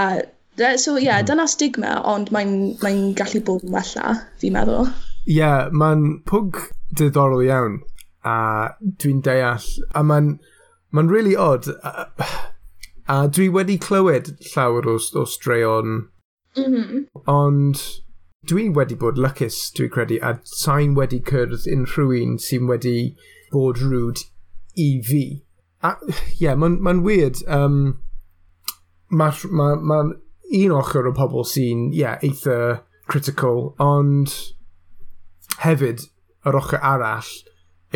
so 0.76 0.96
ie 0.98 1.06
yeah, 1.06 1.18
hmm. 1.18 1.26
dyna 1.30 1.48
stigma 1.48 1.96
ond 2.14 2.30
mae'n 2.34 2.54
mae 2.84 3.00
gallu 3.18 3.42
bod 3.48 3.64
yn 3.66 3.74
wella 3.74 4.14
fi'n 4.42 4.54
meddwl. 4.56 4.90
Ie 5.24 5.38
yeah, 5.38 5.70
ma'n 5.82 6.04
pwg 6.28 6.60
diddorol 6.98 7.44
iawn, 7.46 7.80
a 8.24 8.36
dwi'n 9.02 9.22
deall, 9.24 9.66
a 9.94 10.02
mae'n 10.02 10.38
ma 10.92 11.02
really 11.02 11.34
odd. 11.36 11.68
A, 11.82 12.08
a 13.08 13.28
dwi 13.28 13.48
wedi 13.50 13.78
clywed 13.80 14.34
llawer 14.52 14.88
o, 14.88 14.96
o 14.96 15.24
straeon, 15.24 16.08
mm 16.56 16.74
-hmm. 16.74 17.04
ond 17.26 17.82
dwi 18.48 18.68
wedi 18.74 18.98
bod 18.98 19.18
lycus 19.18 19.70
dwi'n 19.76 19.90
credu, 19.90 20.18
a 20.22 20.38
sain 20.44 20.94
wedi 20.98 21.20
cyrdd 21.20 21.66
unrhyw 21.76 22.14
un 22.22 22.38
sy'n 22.38 22.68
wedi 22.70 23.16
bod 23.52 23.80
rwyd 23.82 24.24
i 24.76 24.88
fi. 25.02 25.24
A, 25.82 25.96
ie, 26.06 26.14
yeah, 26.46 26.54
mae'n 26.54 26.80
ma, 26.80 26.94
weird. 27.02 27.42
Um, 27.46 27.98
Mae'n 29.12 29.50
ma, 29.52 29.74
ma 29.76 29.96
un 30.56 30.72
ochr 30.72 31.08
o 31.08 31.12
pobl 31.12 31.44
sy'n, 31.44 31.90
ie, 31.92 31.98
yeah, 32.00 32.22
eitha 32.24 32.82
critical, 33.12 33.74
ond 33.82 34.32
hefyd, 35.60 36.06
yr 36.46 36.58
ochr 36.58 36.80
arall 36.82 37.32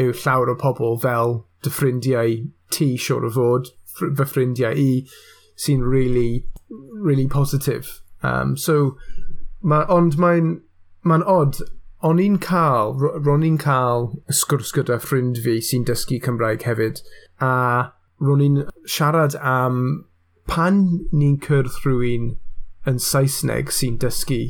yw 0.01 0.13
llawer 0.23 0.53
o 0.53 0.57
pobl 0.61 0.99
fel 1.03 1.39
dy 1.65 1.73
ffrindiau 1.73 2.37
ti 2.71 2.91
siwr 3.01 3.29
o 3.29 3.33
fod, 3.37 3.73
fy 3.97 4.27
ffrindiau 4.27 4.77
i, 4.77 4.91
sy'n 5.57 5.83
really, 5.83 6.45
really 6.93 7.27
positif. 7.27 8.03
Um, 8.23 8.57
so, 8.57 8.97
ma' 9.63 9.87
ond 9.93 10.19
mae'n, 10.21 10.61
ma'n 11.07 11.25
odd, 11.25 11.63
O'n 12.05 12.19
i'n 12.21 12.37
cael, 12.39 12.93
ro'n 13.25 13.45
i'n 13.47 13.57
cael 13.59 14.11
sgwrs 14.29 14.69
gyda 14.77 14.99
ffrind 15.01 15.39
fi 15.43 15.57
sy'n 15.65 15.87
dysgu 15.89 16.19
Cymraeg 16.23 16.67
hefyd, 16.69 17.01
a 17.41 17.53
ro'n 18.21 18.43
i'n 18.45 18.59
siarad 18.85 19.35
am 19.41 19.79
pan 20.47 20.83
ni'n 21.11 21.39
cyrdd 21.47 21.81
rhywun 21.87 22.35
yn 22.87 23.01
Saesneg 23.03 23.73
sy'n 23.75 23.97
dysgu 24.03 24.43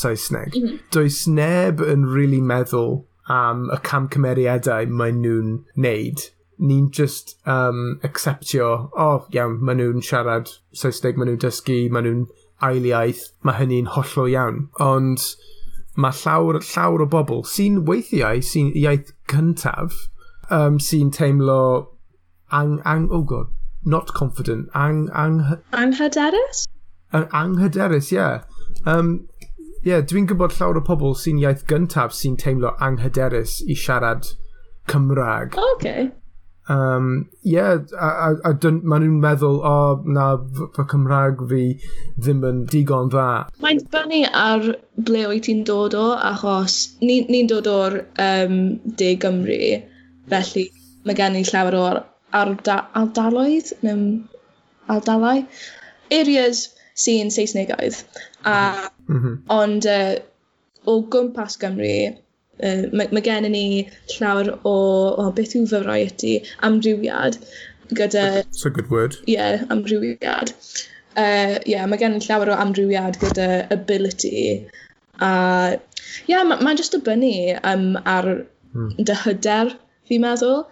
Saesneg, 0.00 0.58
mhm. 0.58 0.80
does 0.90 1.22
neb 1.30 1.80
yn 1.80 2.08
rili 2.10 2.42
meddwl 2.42 3.04
am 3.30 3.68
y 3.70 3.78
camcymeriadau 3.86 4.90
mae 5.00 5.14
nhw'n 5.16 5.56
neud. 5.86 6.26
Ni'n 6.60 6.90
just 6.92 7.36
um, 7.48 7.98
acceptio, 8.04 8.68
o 8.92 9.06
oh, 9.06 9.28
iawn, 9.32 9.60
mae 9.64 9.78
nhw'n 9.78 10.04
siarad 10.04 10.50
Saesneg, 10.76 11.16
mae 11.16 11.30
nhw'n 11.30 11.40
dysgu, 11.44 11.78
mae 11.94 12.04
nhw'n 12.04 12.26
ailiaeth, 12.66 13.30
mae 13.46 13.56
hynny'n 13.60 13.88
hollol 13.94 14.28
iawn. 14.34 14.66
Ond 14.84 15.24
mae 16.00 16.16
llawer, 16.20 16.60
llawer 16.72 17.06
o 17.06 17.08
bobl 17.14 17.42
sy'n 17.48 17.80
weithiau, 17.88 18.42
sy'n 18.44 18.74
iaith 18.78 19.14
cyntaf, 19.30 19.96
um, 20.50 20.78
sy'n 20.82 21.10
teimlo 21.14 21.62
ang, 22.50 22.78
ang, 22.84 23.08
oh 23.10 23.22
god, 23.22 23.48
not 23.84 24.12
confident, 24.14 24.68
ang, 24.74 25.08
ang... 25.14 25.62
Anghyderus? 25.72 26.66
Anghyderus, 27.12 28.12
ie. 28.12 28.16
Yeah. 28.16 28.42
Um, 28.86 29.28
yeah, 29.86 30.00
dwi'n 30.04 30.28
gwybod 30.30 30.56
llawer 30.56 30.80
o 30.80 30.84
pobl 30.86 31.16
sy'n 31.18 31.40
iaith 31.42 31.66
gyntaf 31.70 32.14
sy'n 32.16 32.38
teimlo 32.40 32.74
anghyderus 32.86 33.60
i 33.66 33.76
siarad 33.76 34.32
Cymraeg. 34.90 35.54
Oh, 35.56 35.74
okay. 35.76 36.10
Um, 36.70 37.28
yeah, 37.42 37.78
a, 37.98 38.08
a, 38.26 38.28
a 38.50 38.52
dyn, 38.54 38.80
maen 38.86 39.02
nhw'n 39.02 39.22
meddwl, 39.22 39.56
o, 39.58 39.70
oh, 39.70 40.02
na, 40.16 40.26
fy 40.76 40.84
Cymraeg 40.92 41.40
fi 41.50 41.62
ddim 42.20 42.44
yn 42.46 42.60
digon 42.70 43.10
dda. 43.10 43.28
Mae'n 43.64 43.80
dibynnu 43.82 44.20
ar 44.42 44.68
ble 45.08 45.24
wyt 45.32 45.48
ti'n 45.48 45.64
dod 45.66 45.96
o, 45.98 46.04
achos 46.30 46.76
ni'n 47.02 47.26
ni, 47.32 47.42
dod 47.50 47.70
o'r 47.70 47.98
um, 48.26 48.60
De 49.00 49.14
Gymru, 49.24 49.58
felly 50.30 50.68
mae 51.08 51.18
gen 51.18 51.40
i 51.40 51.42
llawer 51.48 51.78
o'r 51.80 52.02
ardaloedd, 52.36 53.72
neu 53.86 54.04
ardalau. 54.90 55.42
areas 56.10 56.68
sy'n 56.94 57.32
Saesnegaidd. 57.34 58.02
A, 58.42 58.90
mm 59.06 59.22
-hmm. 59.22 59.38
Ond 59.56 59.86
uh, 59.86 60.14
o 60.84 61.00
gwmpas 61.14 61.58
Gymru, 61.60 61.96
uh, 62.62 62.84
mae, 62.92 63.08
mae 63.10 63.22
gen 63.22 63.48
i 63.48 63.52
ni 63.54 63.66
llawer 64.18 64.54
o, 64.62 64.76
o 65.22 65.30
beth 65.36 65.56
yw 65.56 65.66
variety 65.70 66.38
amrywiad 66.66 67.40
gyda... 67.94 68.44
It's 68.46 68.66
a 68.66 68.70
good 68.70 68.90
word. 68.90 69.18
Ie, 69.26 69.34
yeah, 69.34 69.66
amrywiad. 69.68 70.54
E, 71.16 71.22
uh, 71.22 71.56
yeah, 71.66 71.86
mae 71.86 71.98
gen 71.98 72.14
i 72.18 72.22
llawer 72.26 72.52
o 72.52 72.60
amrywiad 72.66 73.18
gyda 73.22 73.66
ability 73.70 74.66
a 75.20 75.76
ie, 75.76 76.32
yeah, 76.32 76.44
mae'n 76.46 76.62
ma, 76.64 76.72
just 76.72 76.94
jyst 76.94 76.96
dibynnu 76.96 77.58
um, 77.70 77.90
ar 78.08 78.26
mm. 78.72 78.92
dy 79.04 79.16
hyder, 79.24 79.74
fi'n 80.08 80.24
meddwl. 80.24 80.62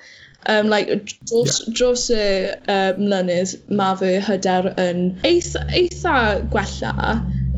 Um, 0.47 0.69
like, 0.69 0.89
dros, 1.27 1.65
yeah. 1.67 1.75
dros 1.75 2.11
y 2.11 2.47
um, 2.47 2.69
uh, 2.69 2.93
mlynydd, 2.97 3.55
mae 3.75 3.97
fy 3.99 4.13
hyder 4.23 4.71
yn 4.79 5.01
eitha, 5.27 5.65
eitha 5.75 6.15
gwella, 6.53 6.93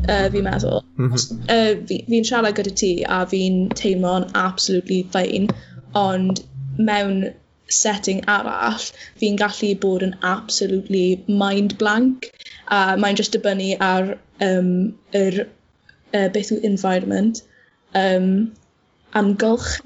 uh, 0.09 0.25
fi'n 0.33 0.47
meddwl. 0.47 0.81
Mm 0.97 1.11
-hmm. 1.11 1.43
uh, 1.55 1.75
fi'n 1.87 2.07
fi 2.09 2.21
siarad 2.29 2.57
gyda 2.57 2.73
ti 2.81 2.91
a 3.05 3.21
fi'n 3.33 3.67
teimlo'n 3.77 4.25
absolutely 4.33 5.03
fine, 5.13 5.53
ond 5.93 6.41
mewn 6.77 7.29
setting 7.71 8.23
arall, 8.27 8.89
fi'n 9.21 9.37
gallu 9.39 9.71
bod 9.85 10.03
yn 10.07 10.15
absolutely 10.33 11.23
mind 11.27 11.77
blank. 11.77 12.31
A 12.67 12.81
uh, 12.81 12.97
mae'n 13.03 13.19
just 13.19 13.37
dibynnu 13.37 13.75
ar 13.79 14.17
um, 14.41 14.73
yr, 15.21 15.45
uh, 16.15 16.27
beth 16.33 16.51
yw 16.55 16.59
environment, 16.67 17.43
um, 17.93 18.51
amgylch, 19.13 19.77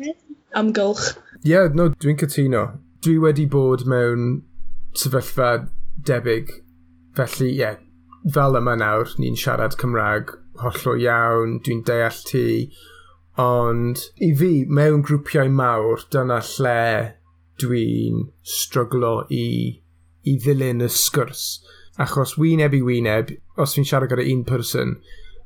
amgylch. 0.56 1.12
Ie, 1.44 1.52
yeah, 1.52 1.70
no, 1.74 1.92
dwi'n 1.92 2.18
cytuno 2.24 2.66
dwi 3.06 3.20
wedi 3.22 3.46
bod 3.46 3.86
mewn 3.86 4.42
sefyllfa 4.98 5.50
debyg. 6.08 6.50
Felly 7.16 7.52
ie, 7.60 7.76
fel 8.34 8.58
yma 8.58 8.74
nawr, 8.82 9.12
ni'n 9.22 9.38
siarad 9.38 9.78
Cymraeg 9.80 10.34
hollol 10.64 11.04
iawn, 11.04 11.60
dwi'n 11.64 11.84
deall 11.86 12.18
ti, 12.28 12.48
ond 13.42 14.02
i 14.24 14.32
fi, 14.40 14.52
mewn 14.66 15.04
grwpiau 15.06 15.52
mawr, 15.52 16.06
dyna 16.12 16.40
lle 16.56 16.82
dwi'n 17.62 18.26
stryglo 18.56 19.14
i, 19.32 19.46
i 20.26 20.38
ddilyn 20.42 20.84
y 20.84 20.90
sgwrs. 20.92 21.46
Achos 22.02 22.36
wyneb 22.42 22.76
i 22.76 22.82
wyneb, 22.84 23.36
os 23.62 23.78
fi'n 23.78 23.88
siarad 23.88 24.12
gyda 24.12 24.26
un 24.34 24.44
person, 24.48 24.98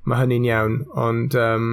mae 0.07 0.23
hynny'n 0.23 0.47
iawn, 0.47 0.77
ond 0.97 1.35
um, 1.37 1.65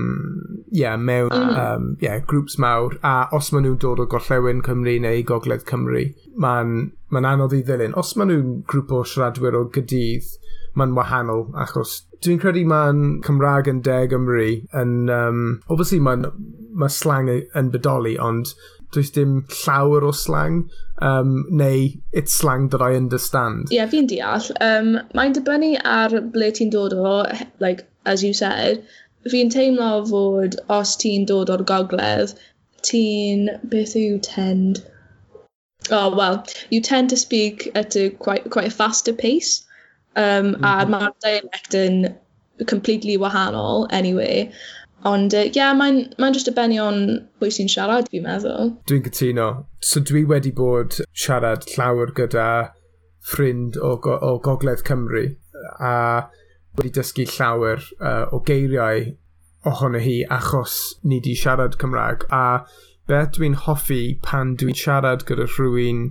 yeah, 0.71 0.97
mewn 0.97 1.31
mm. 1.31 1.59
um, 1.63 1.93
yeah, 2.03 2.19
grwps 2.19 2.59
mawr, 2.63 2.99
a 3.07 3.29
os 3.37 3.53
maen 3.53 3.67
nhw'n 3.67 3.79
dod 3.83 4.03
o 4.03 4.09
gorllewin 4.11 4.65
Cymru 4.67 4.99
neu 5.03 5.23
gogledd 5.27 5.65
Cymru, 5.69 6.09
ma'n 6.35 6.75
ma'n 7.15 7.29
anodd 7.31 7.55
i 7.57 7.63
ddilyn. 7.65 7.95
Os 7.97 8.17
maen 8.19 8.33
nhw'n 8.33 8.59
grŵp 8.69 8.93
o 8.93 9.05
siaradwyr 9.07 9.57
o 9.57 9.65
gydydd, 9.73 10.29
ma'n 10.77 10.93
wahanol, 10.97 11.47
achos 11.57 12.03
dwi'n 12.25 12.41
credu 12.43 12.67
ma'n 12.69 13.03
Cymraeg 13.25 13.71
yn 13.73 13.83
De 13.87 14.03
Gymru 14.11 14.49
yn 14.77 15.11
um, 15.13 15.43
obviously 15.69 16.01
ma'n 16.03 16.27
ma' 16.77 16.93
slang 16.93 17.31
yn 17.31 17.71
bodoli, 17.73 18.17
ond 18.21 18.53
does 18.93 19.11
dim 19.11 19.41
llawer 19.65 20.05
o 20.05 20.13
slang, 20.13 20.69
um, 21.03 21.45
neu 21.51 21.89
it's 22.13 22.35
slang 22.35 22.69
that 22.71 22.83
I 22.83 22.95
understand. 22.95 23.71
Ie, 23.71 23.79
yeah, 23.79 23.91
fi'n 23.91 24.09
deall. 24.11 24.47
Um, 24.65 24.97
mae'n 25.17 25.37
dibynnu 25.37 25.75
ar 25.85 26.15
ble 26.33 26.53
ti'n 26.55 26.73
dod 26.73 26.97
o, 26.97 27.19
like, 27.61 27.87
as 28.07 28.25
you 28.25 28.33
said, 28.35 28.85
fi'n 29.33 29.51
teimlo 29.53 29.91
fod 30.11 30.59
os 30.79 30.97
ti'n 31.03 31.27
dod 31.31 31.51
o'r 31.55 31.65
gogledd, 31.71 32.35
ti'n, 32.87 33.49
beth 33.73 33.97
yw 34.01 34.21
tend? 34.23 34.83
Oh, 35.91 36.15
well, 36.17 36.45
you 36.71 36.81
tend 36.81 37.11
to 37.11 37.17
speak 37.17 37.71
at 37.75 37.97
a 37.97 38.11
quite, 38.11 38.51
quite 38.51 38.69
a 38.69 38.77
faster 38.83 39.13
pace. 39.13 39.63
Um, 40.17 40.47
mm 40.47 40.55
-hmm. 40.55 40.65
A 40.65 40.87
mae'r 40.87 41.13
dialect 41.23 41.75
yn 41.75 42.17
completely 42.67 43.19
wahanol 43.19 43.87
anyway. 43.91 44.51
Ond, 45.05 45.35
uh, 45.35 45.45
yeah, 45.55 45.75
mae'n 45.77 45.99
mae 46.19 46.33
just 46.33 46.49
dibynnu 46.49 46.81
on 46.83 47.03
pwy 47.39 47.51
sy'n 47.55 47.69
siarad, 47.71 48.09
fi'n 48.11 48.25
meddwl. 48.25 48.73
Dwi'n 48.91 49.05
cytuno. 49.07 49.49
So 49.81 50.01
dwi 50.01 50.25
wedi 50.33 50.53
bod 50.57 50.97
siarad 51.13 51.69
llawer 51.75 52.15
gyda 52.17 52.49
ffrind 53.27 53.77
o, 53.77 53.97
go 54.03 54.17
o 54.23 54.39
Gogledd 54.43 54.83
Cymru. 54.89 55.27
A 55.79 55.93
wedi 56.77 56.93
dysgu 56.99 57.27
llawer 57.33 57.81
uh, 58.01 58.27
o 58.33 58.41
geiriau 58.51 59.07
ohono 59.67 60.01
hi 60.03 60.17
achos 60.39 60.77
ni 61.03 61.21
'di 61.21 61.35
siarad 61.43 61.79
Cymraeg 61.83 62.27
a 62.31 62.45
beth 63.11 63.33
dwi'n 63.37 63.57
hoffi 63.67 64.03
pan 64.23 64.57
dwi'n 64.61 64.79
siarad 64.83 65.25
gyda 65.27 65.47
rhywun 65.53 66.03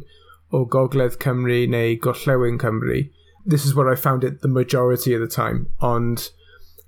o 0.56 0.66
gogledd 0.76 1.18
Cymru 1.24 1.68
neu 1.68 1.96
gorllewin 2.06 2.60
Cymru, 2.60 3.10
this 3.46 3.66
is 3.66 3.76
where 3.76 3.90
I 3.92 3.96
found 3.96 4.24
it 4.24 4.42
the 4.42 4.48
majority 4.48 5.14
of 5.14 5.22
the 5.22 5.28
time, 5.28 5.68
ond 5.82 6.30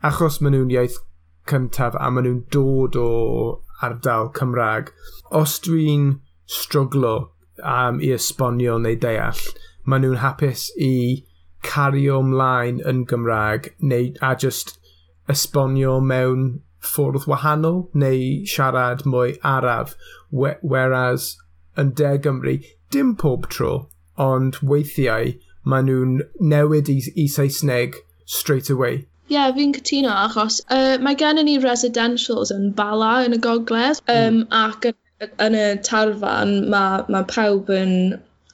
achos 0.09 0.39
maen 0.41 0.55
nhw'n 0.55 0.73
iaith 0.75 0.99
cyntaf 1.51 1.97
a 1.99 2.11
maen 2.11 2.27
nhw'n 2.27 2.43
dod 2.55 2.99
o 3.01 3.09
ardal 3.83 4.31
Cymraeg 4.37 4.93
os 5.41 5.57
dwi'n 5.67 6.07
struglo 6.59 7.15
am 7.63 7.99
i 7.99 8.13
esbonio 8.15 8.77
neu 8.83 8.99
deall, 9.07 9.43
maen 9.83 10.05
nhw'n 10.05 10.23
hapus 10.23 10.69
i 10.79 10.93
cario 11.67 12.21
ymlaen 12.23 12.79
yn 12.91 13.03
Gymraeg 13.09 13.73
neu, 13.91 14.13
a 14.21 14.35
just 14.35 14.77
esbonio 15.33 15.97
mewn 16.11 16.47
ffwrdd 16.87 17.27
wahanol, 17.31 17.81
neu 18.03 18.21
siarad 18.53 19.03
mwy 19.05 19.35
araf. 19.55 19.95
Whereas, 20.31 21.35
yn 21.77 21.93
De 21.99 22.15
Gymru, 22.23 22.57
dim 22.91 23.15
pob 23.15 23.49
tro, 23.53 23.73
ond 24.29 24.59
weithiau 24.71 25.35
maen 25.67 25.89
nhw'n 25.89 26.17
newid 26.53 26.89
i, 26.93 26.97
i 27.15 27.27
Saesneg 27.31 27.99
straight 28.25 28.69
away. 28.69 29.05
Ie, 29.27 29.35
yeah, 29.35 29.49
fi'n 29.55 29.73
cytuno 29.75 30.13
achos 30.15 30.61
uh, 30.71 30.95
mae 31.03 31.17
gennym 31.19 31.49
ni 31.49 31.57
residentials 31.63 32.53
yn 32.55 32.69
Bala 32.77 33.17
yn 33.27 33.35
y 33.35 33.41
Gogledd 33.43 33.99
um, 34.07 34.37
mm. 34.37 34.45
ac 34.55 34.87
yn, 34.93 34.95
yn 35.43 35.57
y 35.59 35.65
tarfan 35.83 36.53
mae 36.71 37.03
ma 37.11 37.25
pawb 37.27 37.73
yn 37.75 37.97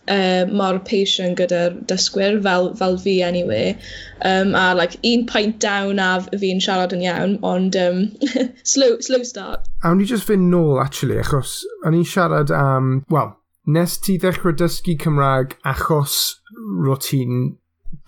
uh, 0.08 0.46
mor 0.52 0.80
patient 0.80 1.38
gyda'r 1.40 1.78
dysgwyr, 1.90 2.42
fel, 2.44 2.74
fel 2.76 2.98
fi 2.98 3.22
anyway. 3.24 3.78
Um, 4.22 4.56
a 4.56 4.74
like, 4.76 4.98
un 5.04 5.26
pint 5.26 5.60
down 5.60 6.00
a 6.00 6.10
fi'n 6.32 6.62
siarad 6.64 6.96
yn 6.96 7.06
iawn, 7.06 7.38
ond 7.44 7.78
um, 7.80 8.06
slow, 8.64 9.00
slow 9.00 9.24
start. 9.24 9.68
A 9.84 9.94
ni 9.96 10.06
just 10.10 10.28
fynd 10.28 10.52
nôl, 10.52 10.82
actually, 10.84 11.20
achos 11.22 11.62
o'n 11.86 11.98
i'n 11.98 12.08
siarad 12.08 12.54
am, 12.56 12.92
um, 12.92 13.06
well, 13.10 13.36
nes 13.66 13.98
ti 13.98 14.18
ddechrau 14.20 14.56
dysgu 14.60 14.98
Cymraeg 15.00 15.58
achos 15.64 16.40
ro 16.84 16.98
ti'n 17.00 17.56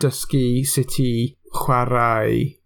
dysgu 0.04 0.66
sut 0.68 0.92
ti 0.98 1.10
chwarae 1.56 2.58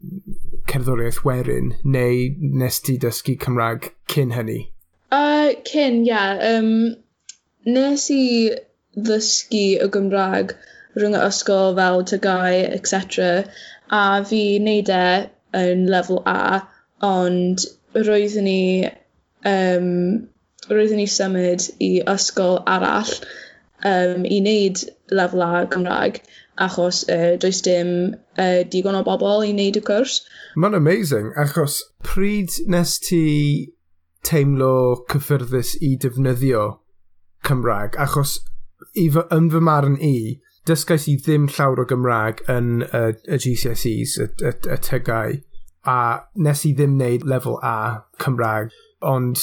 cerddoriaeth 0.70 1.24
werin, 1.26 1.76
neu 1.84 2.30
nes 2.40 2.80
ti 2.86 2.98
dysgu 3.02 3.38
Cymraeg 3.42 3.92
cyn 4.10 4.34
hynny? 4.38 4.64
Uh, 5.12 5.54
cyn, 5.66 6.02
ie. 6.02 6.10
Yeah. 6.10 6.42
Um, 6.54 6.96
nes 7.66 8.10
i 8.14 8.24
ddysgu 9.08 9.66
y 9.86 9.90
Gymraeg 9.96 10.56
rhwng 10.98 11.18
y 11.18 11.24
ysgol 11.28 11.76
fel 11.80 12.04
tygau, 12.12 12.62
etc. 12.78 13.30
A 13.94 14.04
fi 14.30 14.42
wneud 14.60 14.92
e 14.94 15.06
yn 15.60 15.86
lefel 15.92 16.22
A, 16.30 16.66
ond 17.06 17.66
roeddwn 17.96 18.48
ni, 18.50 18.90
um, 19.50 19.92
roeddwn 20.70 21.02
ni 21.02 21.08
symud 21.10 21.70
i 21.84 21.92
ysgol 22.16 22.60
arall 22.78 23.14
um, 23.86 24.26
i 24.26 24.42
wneud 24.42 24.84
lefel 25.16 25.46
A 25.46 25.66
Gymraeg 25.72 26.22
achos 26.60 27.04
uh, 27.10 27.38
does 27.38 27.62
dim 27.62 28.16
uh, 28.38 28.64
digon 28.68 28.98
o 29.00 29.04
bobl 29.08 29.46
i 29.48 29.54
wneud 29.54 29.80
y 29.80 29.84
cwrs. 29.86 30.20
Mae'n 30.60 30.76
amazing, 30.78 31.32
achos 31.40 31.80
pryd 32.04 32.60
nes 32.68 32.98
ti 33.06 33.24
teimlo 34.28 35.06
cyffyrddus 35.12 35.76
i 35.86 35.96
defnyddio 36.04 36.66
Cymraeg? 37.48 37.96
Achos 37.96 38.40
i 38.96 39.10
fy, 39.14 39.26
yn 39.36 39.50
fy 39.54 39.62
marn 39.64 39.98
i, 40.02 40.40
dysgais 40.70 41.08
i 41.10 41.16
ddim 41.18 41.48
llawer 41.50 41.84
o 41.84 41.86
Gymraeg 41.90 42.44
yn 42.52 42.84
y, 42.86 43.04
y 43.28 43.40
GCSEs, 43.46 44.18
y, 44.22 44.28
y, 44.46 44.54
y 44.70 44.78
tygau, 44.86 45.40
a 45.88 46.00
nes 46.36 46.66
i 46.68 46.74
ddim 46.76 46.98
wneud 46.98 47.26
lefel 47.30 47.58
A 47.66 48.06
Cymraeg, 48.22 48.74
ond 49.06 49.42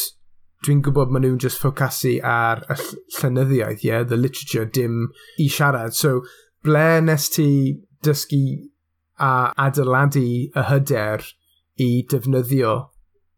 dwi'n 0.66 0.82
gwybod 0.84 1.12
maen 1.12 1.24
nhw'n 1.26 1.40
just 1.42 1.60
ffocasu 1.62 2.16
ar 2.26 2.64
y 2.72 2.76
llenyddiaeth, 3.18 3.84
ie, 3.84 3.90
yeah, 3.90 4.02
the 4.02 4.18
literature, 4.18 4.66
dim 4.66 5.10
i 5.42 5.48
siarad. 5.52 5.94
So, 5.94 6.22
ble 6.66 7.00
nes 7.06 7.28
ti 7.32 7.48
dysgu 8.04 8.42
a 9.22 9.52
adeiladu 9.66 10.26
y 10.26 10.66
hyder 10.70 11.24
i 11.82 11.90
defnyddio 12.10 12.76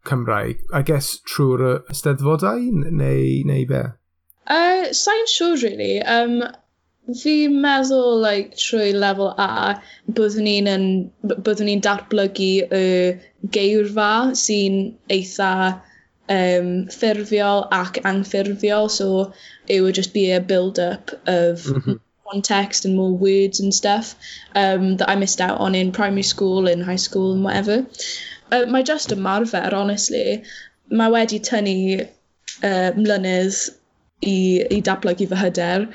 Cymraeg? 0.08 0.64
I 0.72 0.82
guess 0.82 1.18
trwy'r 1.28 1.82
ysteddfodau 1.92 2.68
neu, 2.72 3.44
neu 3.48 3.64
be? 3.68 3.84
Uh, 4.48 4.88
Sa'n 4.96 5.28
siŵr, 5.28 5.62
really. 5.62 6.00
Um, 6.02 6.40
fi'n 7.16 7.54
meddwl 7.62 8.20
like, 8.20 8.56
trwy 8.60 8.92
lefel 8.96 9.34
A, 9.40 9.80
byddwn 10.16 10.48
ni'n 10.48 10.88
byddwn 11.24 11.70
ni'n 11.70 11.84
datblygu 11.84 12.50
y 12.78 12.82
geirfa 13.54 14.10
sy'n 14.36 14.80
eitha 15.16 15.52
um, 16.28 16.68
ffurfiol 16.92 17.64
ac 17.72 18.02
anffurfiol, 18.04 18.90
so 18.90 19.32
it 19.66 19.80
would 19.80 19.94
just 19.94 20.12
be 20.12 20.30
a 20.32 20.40
build-up 20.40 21.10
of 21.26 21.64
mm 21.64 21.80
-hmm. 21.80 22.00
context 22.30 22.84
and 22.84 22.96
more 22.96 23.12
words 23.12 23.60
and 23.60 23.74
stuff 23.74 24.14
um, 24.54 24.96
that 24.98 25.08
I 25.08 25.16
missed 25.16 25.40
out 25.40 25.60
on 25.60 25.74
in 25.74 25.92
primary 25.92 26.28
school, 26.34 26.68
in 26.68 26.80
high 26.80 27.02
school 27.08 27.32
and 27.32 27.44
whatever. 27.44 27.86
Uh, 28.52 28.66
mae 28.66 28.82
just 28.82 29.10
ymarfer, 29.10 29.72
honestly. 29.72 30.42
Mae 30.90 31.10
wedi 31.10 31.40
tynnu 31.40 32.06
uh, 32.62 32.90
mlynydd 32.96 33.77
i, 34.20 34.38
i 34.70 34.80
datblygu 34.84 35.28
fy 35.30 35.42
hyder. 35.42 35.88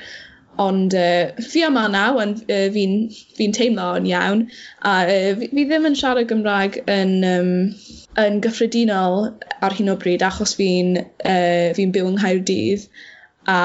Ond 0.64 0.94
uh, 0.94 1.32
fi 1.42 1.64
yma 1.66 1.88
naw, 1.90 2.20
uh, 2.22 2.66
fi'n 2.76 2.94
fi 3.34 3.48
teimlo 3.56 3.88
yn 3.98 4.06
iawn, 4.06 4.44
a 4.86 4.92
uh, 5.02 5.32
fi, 5.40 5.48
fi 5.50 5.64
ddim 5.66 5.88
yn 5.90 5.98
siarad 5.98 6.28
Gymraeg 6.30 6.78
yn, 6.90 7.16
um, 7.26 7.50
yn 8.22 8.38
gyffredinol 8.44 9.32
ar 9.66 9.74
hyn 9.74 9.90
o 9.90 9.96
bryd, 9.98 10.22
achos 10.22 10.54
fi'n 10.60 10.94
uh, 11.00 11.74
fi 11.74 11.88
byw 11.96 12.12
yng 12.12 12.20
Nghaerdydd, 12.20 12.86
a 13.50 13.58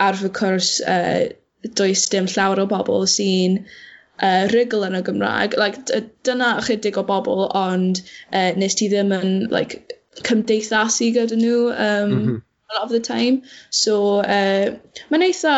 ar 0.00 0.18
fy 0.22 0.32
cwrs 0.40 0.72
uh, 0.88 1.28
does 1.76 2.08
dim 2.08 2.28
llawer 2.32 2.64
o 2.64 2.66
bobl 2.70 3.04
sy'n 3.14 3.60
uh, 3.60 4.48
rigol 4.54 4.88
yn 4.88 4.96
y 4.96 5.04
Gymraeg. 5.04 5.56
Like, 5.60 5.84
dyna 6.24 6.54
ychydig 6.62 6.96
o 6.96 7.04
bobl, 7.12 7.44
ond 7.52 8.00
uh, 8.32 8.50
nes 8.56 8.80
ti 8.80 8.88
ddim 8.88 9.12
yn 9.20 9.34
like, 9.52 9.98
cymdeithasu 10.24 11.12
gyda 11.16 11.36
nhw. 11.36 11.58
Um, 11.74 12.14
mm 12.14 12.22
-hmm 12.24 12.46
a 12.70 12.74
lot 12.78 12.84
of 12.84 12.90
the 12.90 13.00
time. 13.00 13.42
So, 13.70 14.20
uh, 14.20 14.76
mae'n 15.10 15.24
eitha 15.26 15.54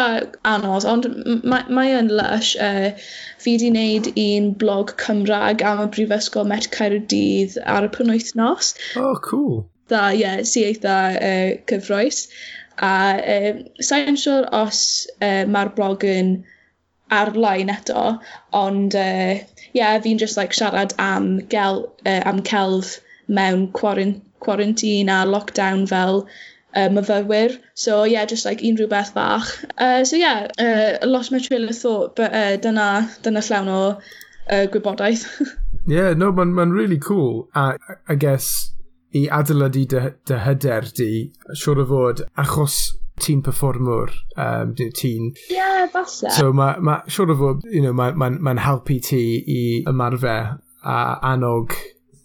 anodd, 0.49 0.87
ond 0.89 1.09
mae, 1.45 1.91
yn 1.99 2.09
lush. 2.13 2.55
Uh, 2.57 2.93
fi 3.43 3.57
wedi 3.57 3.73
wneud 3.73 4.09
un 4.23 4.53
blog 4.63 4.95
Cymraeg 5.03 5.65
am 5.67 5.85
y 5.85 5.91
Brifysgol 5.97 6.49
Met 6.49 6.71
Caerdydd 6.75 7.59
ar 7.67 7.89
y 7.89 7.93
penwythnos. 7.97 8.73
Oh, 8.97 9.15
cool. 9.29 9.63
Da, 9.93 10.09
ie, 10.13 10.23
yeah, 10.23 10.43
si 10.49 10.65
eitha 10.71 10.97
uh, 11.19 11.53
cyfroes. 11.69 12.25
A 12.83 12.95
uh, 13.37 13.63
sa'n 13.85 14.17
siwr 14.21 14.49
os 14.63 14.83
uh, 15.21 15.45
mae'r 15.53 15.75
blog 15.77 16.07
yn 16.09 16.37
ar-lein 17.13 17.69
eto, 17.69 18.07
ond 18.57 18.97
uh, 18.97 19.35
yeah, 19.77 19.99
fi'n 20.01 20.23
just 20.23 20.39
like 20.41 20.57
siarad 20.57 20.95
am, 20.99 21.35
gel, 21.53 21.85
uh, 22.07 22.23
am 22.25 22.41
celf 22.49 23.01
mewn 23.29 23.69
quarantine 23.73 25.09
a 25.09 25.25
lockdown 25.27 25.85
fel 25.89 26.25
uh, 26.75 26.89
myfyrwyr. 26.89 27.61
So 27.75 28.05
yeah, 28.05 28.25
just 28.25 28.45
like 28.45 28.61
unrhyw 28.61 28.89
beth 28.89 29.15
bach. 29.15 29.65
Uh, 29.79 30.05
so 30.05 30.17
yeah, 30.17 30.49
uh, 30.59 30.99
I 31.03 31.07
lost 31.07 31.33
my 31.33 31.39
trail 31.39 31.69
of 31.69 31.77
thought, 31.77 32.17
but 32.17 32.33
uh, 32.33 32.57
dyna, 32.57 33.11
dyna 33.23 33.41
llawn 33.41 33.69
o 33.69 33.83
uh, 34.51 34.67
gwybodaeth. 34.73 35.27
yeah, 35.87 36.13
no, 36.15 36.33
mae'n 36.33 36.55
ma 36.55 36.65
really 36.65 36.99
cool. 36.99 37.49
A 37.55 37.75
I, 37.75 37.97
I 38.09 38.15
guess 38.15 38.73
i 39.15 39.29
adeiladu 39.29 39.85
dy, 39.93 40.03
dy 40.29 40.41
hyder 40.41 40.89
di, 40.97 41.13
siwr 41.53 41.83
o 41.83 41.87
fod, 41.89 42.25
achos 42.41 42.79
ti'n 43.23 43.43
performwr, 43.45 44.13
um, 44.41 44.73
ti'n... 44.75 45.33
Yeah, 45.53 45.87
falle. 45.93 46.33
So 46.33 46.53
mae, 46.57 46.81
ma, 46.81 47.03
siwr 47.13 47.35
o 47.35 47.39
fod, 47.39 47.67
you 47.69 47.83
know, 47.85 47.93
mae'n 47.93 48.17
ma, 48.17 48.31
ma, 48.33 48.55
ma 48.55 48.65
helpu 48.65 48.99
ti 49.05 49.23
i 49.45 49.63
ymarfer 49.91 50.57
a 50.83 50.97
annog 51.33 51.77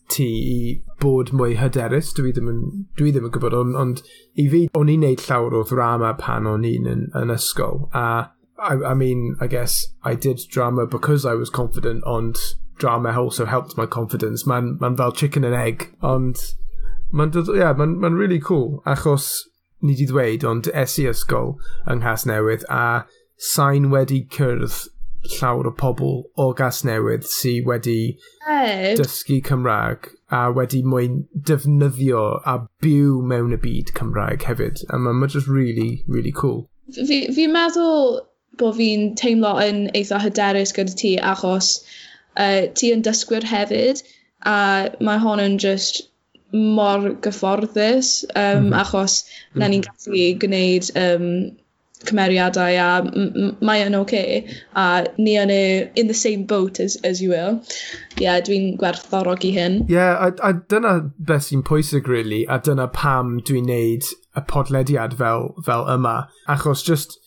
ti 0.10 0.28
i 0.28 0.60
bod 1.02 1.32
mwy 1.36 1.58
hyderus. 1.60 2.14
Dwi 2.16 2.34
ddim 2.36 2.50
yn, 2.52 2.62
dwi 3.00 3.12
ddim 3.12 3.28
yn 3.28 3.34
gwybod, 3.36 3.56
ond, 3.58 3.76
ond 3.80 4.02
i 4.36 4.48
fi, 4.52 4.64
o'n 4.78 4.92
i'n 4.94 5.04
neud 5.06 5.24
llawer 5.28 5.58
o 5.60 5.64
ddrama 5.68 6.14
pan 6.20 6.48
o'n 6.50 6.66
i'n 6.68 6.88
yn, 6.92 7.08
yn 7.18 7.34
ysgol. 7.34 7.88
A, 7.94 8.32
I, 8.58 8.74
I 8.92 8.94
mean, 8.94 9.36
I 9.40 9.48
guess 9.48 9.86
I 10.04 10.16
did 10.16 10.42
drama 10.50 10.88
because 10.88 11.26
I 11.26 11.36
was 11.36 11.50
confident, 11.50 12.04
ond 12.06 12.38
drama 12.80 13.12
also 13.20 13.46
helped 13.46 13.78
my 13.78 13.86
confidence. 13.86 14.46
Mae'n 14.46 14.80
ma 14.80 14.94
fel 14.96 15.12
chicken 15.12 15.44
and 15.44 15.56
egg, 15.56 15.92
ond 16.02 16.42
mae'n 17.14 17.34
yeah, 17.56 17.74
ma, 17.74 17.86
ma 17.86 18.08
really 18.08 18.40
cool, 18.40 18.82
achos 18.86 19.48
ni 19.82 19.96
di 19.96 20.08
ddweud, 20.10 20.44
ond 20.44 20.70
es 20.74 20.98
i 21.00 21.06
ysgol 21.10 21.58
yng 21.86 22.02
Nghas 22.02 22.26
Newydd, 22.26 22.66
a 22.70 23.06
sain 23.38 23.92
wedi 23.94 24.24
cyrdd 24.34 24.88
llawer 25.34 25.70
o 25.70 25.74
pobl 25.82 26.24
o 26.40 26.48
Gasnewydd 26.58 27.28
sydd 27.28 27.68
wedi 27.68 28.00
hey. 28.46 28.96
dysgu 29.00 29.42
Cymraeg 29.48 30.10
a 30.34 30.48
wedi 30.54 30.82
mwyn 30.84 31.22
defnyddio 31.50 32.24
a 32.46 32.58
byw 32.84 33.22
mewn 33.32 33.56
y 33.56 33.62
byd 33.64 33.94
Cymraeg 34.00 34.48
hefyd. 34.50 34.84
A 34.90 35.00
mae'n 35.00 35.22
ma 35.22 35.30
just 35.32 35.48
really, 35.48 36.04
really 36.08 36.34
cool. 36.36 36.66
Fi, 36.96 37.48
meddwl 37.52 38.20
bod 38.60 38.78
fi'n 38.80 39.14
teimlo 39.20 39.56
yn 39.64 39.88
eitha 39.98 40.20
hyderus 40.24 40.74
gyda 40.76 40.96
ti 40.98 41.16
achos 41.32 41.72
uh, 42.36 42.68
ti 42.74 42.92
yn 42.96 43.04
dysgwyr 43.06 43.48
hefyd 43.48 44.04
a 44.46 44.58
mae 45.04 45.22
hon 45.24 45.44
yn 45.44 45.58
just 45.62 46.08
mor 46.54 47.10
gyfforddus 47.26 48.24
um, 48.24 48.42
mm 48.42 48.68
-hmm. 48.68 48.76
achos 48.82 49.24
na 49.54 49.68
ni'n 49.68 49.84
mhm. 49.84 49.90
gallu 49.92 50.28
gwneud 50.44 50.92
um, 51.04 51.26
cymeriadau 52.08 52.78
a 52.82 52.90
mae 53.62 53.84
yn 53.86 53.98
oce 53.98 54.06
okay, 54.08 54.58
a 54.76 55.06
ni 55.18 55.36
yn 55.40 55.52
y, 55.54 55.62
in 55.96 56.08
the 56.08 56.18
same 56.18 56.46
boat 56.46 56.80
as, 56.80 56.98
as 57.04 57.22
you 57.22 57.30
will. 57.30 57.62
Ie 58.18 58.26
yeah, 58.26 58.40
dwi'n 58.42 58.74
gwerthorog 58.82 59.46
i 59.46 59.54
hyn. 59.58 59.82
Ie 59.88 59.98
yeah, 59.98 60.16
a, 60.28 60.34
a 60.48 60.54
dyna 60.72 60.98
beth 61.20 61.50
sy'n 61.50 61.64
pwysig 61.68 62.08
really 62.08 62.46
a 62.50 62.60
dyna 62.64 62.88
pam 62.88 63.38
dwi'n 63.46 63.70
neud 63.70 64.10
y 64.38 64.46
podlediad 64.50 65.18
fel, 65.20 65.52
fel 65.66 65.88
yma. 65.94 66.20
Achos 66.50 66.86
just 66.86 67.20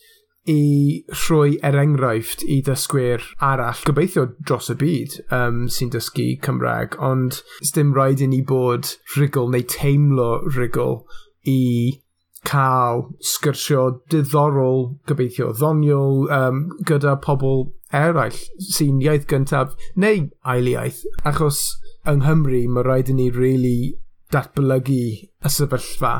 i 0.49 1.03
rhoi 1.13 1.57
er 1.63 1.77
enghraifft 1.77 2.41
i 2.49 2.61
dysgwyr 2.65 3.25
arall 3.45 3.83
gobeithio 3.85 4.25
dros 4.41 4.71
y 4.73 4.75
byd 4.81 5.17
um, 5.37 5.67
sy'n 5.69 5.91
dysgu 5.93 6.31
Cymraeg, 6.41 6.97
ond 6.97 7.43
dim 7.75 7.93
rhaid 7.93 8.23
i 8.25 8.29
ni 8.31 8.41
bod 8.41 8.95
rhugl 9.15 9.51
neu 9.53 9.67
teimlo 9.75 10.31
rhugl 10.55 11.03
i 11.45 12.00
cael 12.47 13.05
sgyrsio 13.21 13.83
diddorol 14.09 14.87
gobeithio 15.09 15.51
ddoniol 15.53 16.25
um, 16.33 16.63
gyda 16.87 17.15
pobl 17.21 17.67
eraill 17.93 18.39
sy'n 18.71 19.01
iaith 19.03 19.27
gyntaf 19.29 19.75
neu 19.95 20.27
ailiaeth. 20.53 21.03
Achos 21.27 21.61
yng 22.07 22.23
Nghymru 22.23 22.65
mae 22.67 22.85
rhaid 22.87 23.11
i 23.11 23.17
ni 23.17 23.29
really 23.35 23.79
datblygu 24.33 25.01
y 25.21 25.51
sefyllfa 25.55 26.15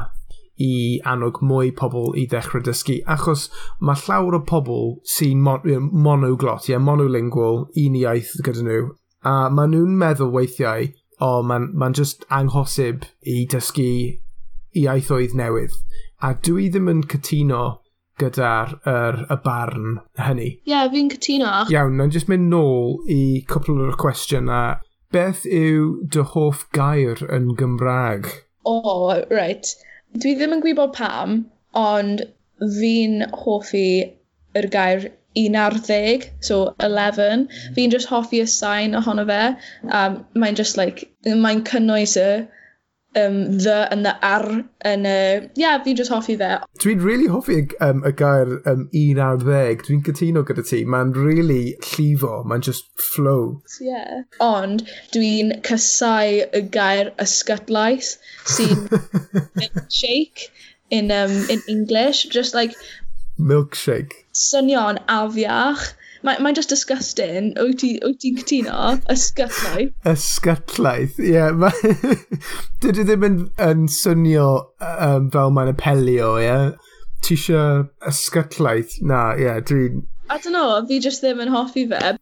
i 0.62 0.74
annog 1.10 1.40
mwy 1.42 1.72
pobl 1.78 2.14
i 2.20 2.28
ddechrau 2.30 2.64
dysgu. 2.66 3.00
Achos 3.16 3.48
mae 3.80 3.98
llawer 4.06 4.38
o 4.38 4.42
pobl 4.46 4.98
sy'n 5.16 5.42
mon 5.42 5.90
monoglot, 6.08 6.68
ie, 6.68 6.76
yeah, 6.76 6.84
monolingual, 6.84 7.66
un 7.84 7.98
iaith 7.98 8.36
gyda 8.46 8.66
nhw. 8.68 8.90
A 9.26 9.50
maen 9.54 9.74
nhw'n 9.74 9.98
meddwl 10.02 10.34
weithiau, 10.36 10.92
o, 11.22 11.28
oh, 11.28 11.42
mae'n 11.46 11.72
ma, 11.78 11.90
just 11.94 12.26
anghosib 12.34 13.08
i 13.22 13.46
dysgu 13.50 13.90
iaithoedd 14.82 15.36
newydd 15.38 15.76
a 16.22 16.34
dwi 16.48 16.70
ddim 16.72 16.90
yn 16.92 17.02
cytuno 17.12 17.64
gyda'r 18.22 18.74
er, 18.90 19.20
y 19.34 19.38
barn 19.44 19.96
hynny. 20.22 20.50
Ie, 20.52 20.74
yeah, 20.74 20.90
fi'n 20.94 21.10
cytuno. 21.14 21.54
Iawn, 21.74 21.98
na'n 21.98 22.14
jyst 22.14 22.30
mynd 22.32 22.52
nôl 22.54 23.00
i 23.10 23.22
cwpl 23.50 23.86
o'r 23.88 23.98
cwestiynau. 24.02 24.82
Beth 25.12 25.48
yw 25.48 25.88
dy 26.14 26.26
hoff 26.34 26.68
gair 26.78 27.24
yn 27.36 27.50
Gymraeg? 27.60 28.30
O, 28.64 28.76
oh, 28.78 29.16
right. 29.34 29.74
Dwi 30.16 30.36
ddim 30.38 30.56
yn 30.58 30.62
gwybod 30.64 30.94
pam, 30.96 31.42
ond 31.76 32.24
fi'n 32.78 33.26
hoffi 33.42 33.88
yr 34.60 34.70
gair 34.72 35.10
11, 35.40 36.30
so 36.44 36.76
11. 36.84 37.48
Fi'n 37.76 37.92
just 37.92 38.12
hoffi 38.12 38.42
y 38.44 38.48
sain 38.54 38.96
ohono 39.00 39.26
fe. 39.28 39.44
Um, 39.90 40.22
mae'n 40.36 40.60
just 40.60 40.78
like, 40.78 41.08
mae'n 41.26 41.64
cynnwys 41.68 42.18
y 42.20 42.30
um, 43.16 43.58
the 43.58 43.88
and 43.92 44.06
the 44.06 44.16
ar 44.24 44.46
yn 44.86 45.06
y... 45.06 45.16
Uh, 45.38 45.48
yeah, 45.56 45.82
fi'n 45.84 45.98
just 46.00 46.12
hoffi 46.14 46.38
fe. 46.40 46.52
Dwi'n 46.84 47.04
really 47.04 47.28
hoffi 47.32 47.60
um, 47.84 48.04
y 48.08 48.12
gair 48.22 48.54
um, 48.70 48.88
un 49.02 49.22
ar 49.26 49.38
10. 49.44 49.84
Dwi'n 49.88 50.04
cytuno 50.08 50.44
gyda 50.48 50.66
ti. 50.68 50.84
Mae'n 50.86 51.14
really 51.18 51.76
llifo. 51.92 52.42
Mae'n 52.48 52.66
just 52.68 52.90
flow. 53.12 53.62
Yeah. 53.84 54.24
Ond 54.44 54.86
dwi'n 55.16 55.58
cysau 55.68 56.42
y 56.48 56.64
gair 56.74 57.14
ysgytlais 57.22 58.16
sy'n 58.56 58.88
shake 60.02 60.50
in, 60.90 61.12
um, 61.12 61.38
in 61.50 61.64
English. 61.68 62.28
Just 62.30 62.56
like... 62.58 62.78
Milkshake. 63.40 64.24
Swnio'n 64.38 65.02
afiach 65.10 65.92
Mae'n 66.22 66.44
mae 66.46 66.54
just 66.54 66.70
disgusting. 66.70 67.52
Wyt 67.58 67.82
ti'n 67.82 68.18
ti 68.22 68.32
cytuno? 68.38 68.94
Ysgytlaeth. 69.10 69.94
Ysgytlaeth, 70.12 71.18
ie. 71.18 71.34
Yeah. 71.34 71.74
Dydw 72.84 73.06
ddim 73.08 73.26
yn, 73.26 73.38
yn 73.66 73.88
swnio 73.90 74.48
um, 74.86 75.32
fel 75.34 75.54
mae'n 75.56 75.74
apelio, 75.74 76.36
ie. 76.38 76.46
Yeah? 76.46 76.68
Ti 77.26 77.38
eisiau 77.38 77.88
ysgytlaeth? 78.12 79.00
Na, 79.02 79.32
ie, 79.38 79.48
yeah, 79.48 79.62
dwi'n... 79.66 80.06
I 80.32 80.38
don't 80.38 80.54
know, 80.56 80.78
fi 80.88 81.02
just 81.04 81.26
ddim 81.26 81.42
yn 81.44 81.52
hoffi 81.52 81.88
fe. 81.90 82.14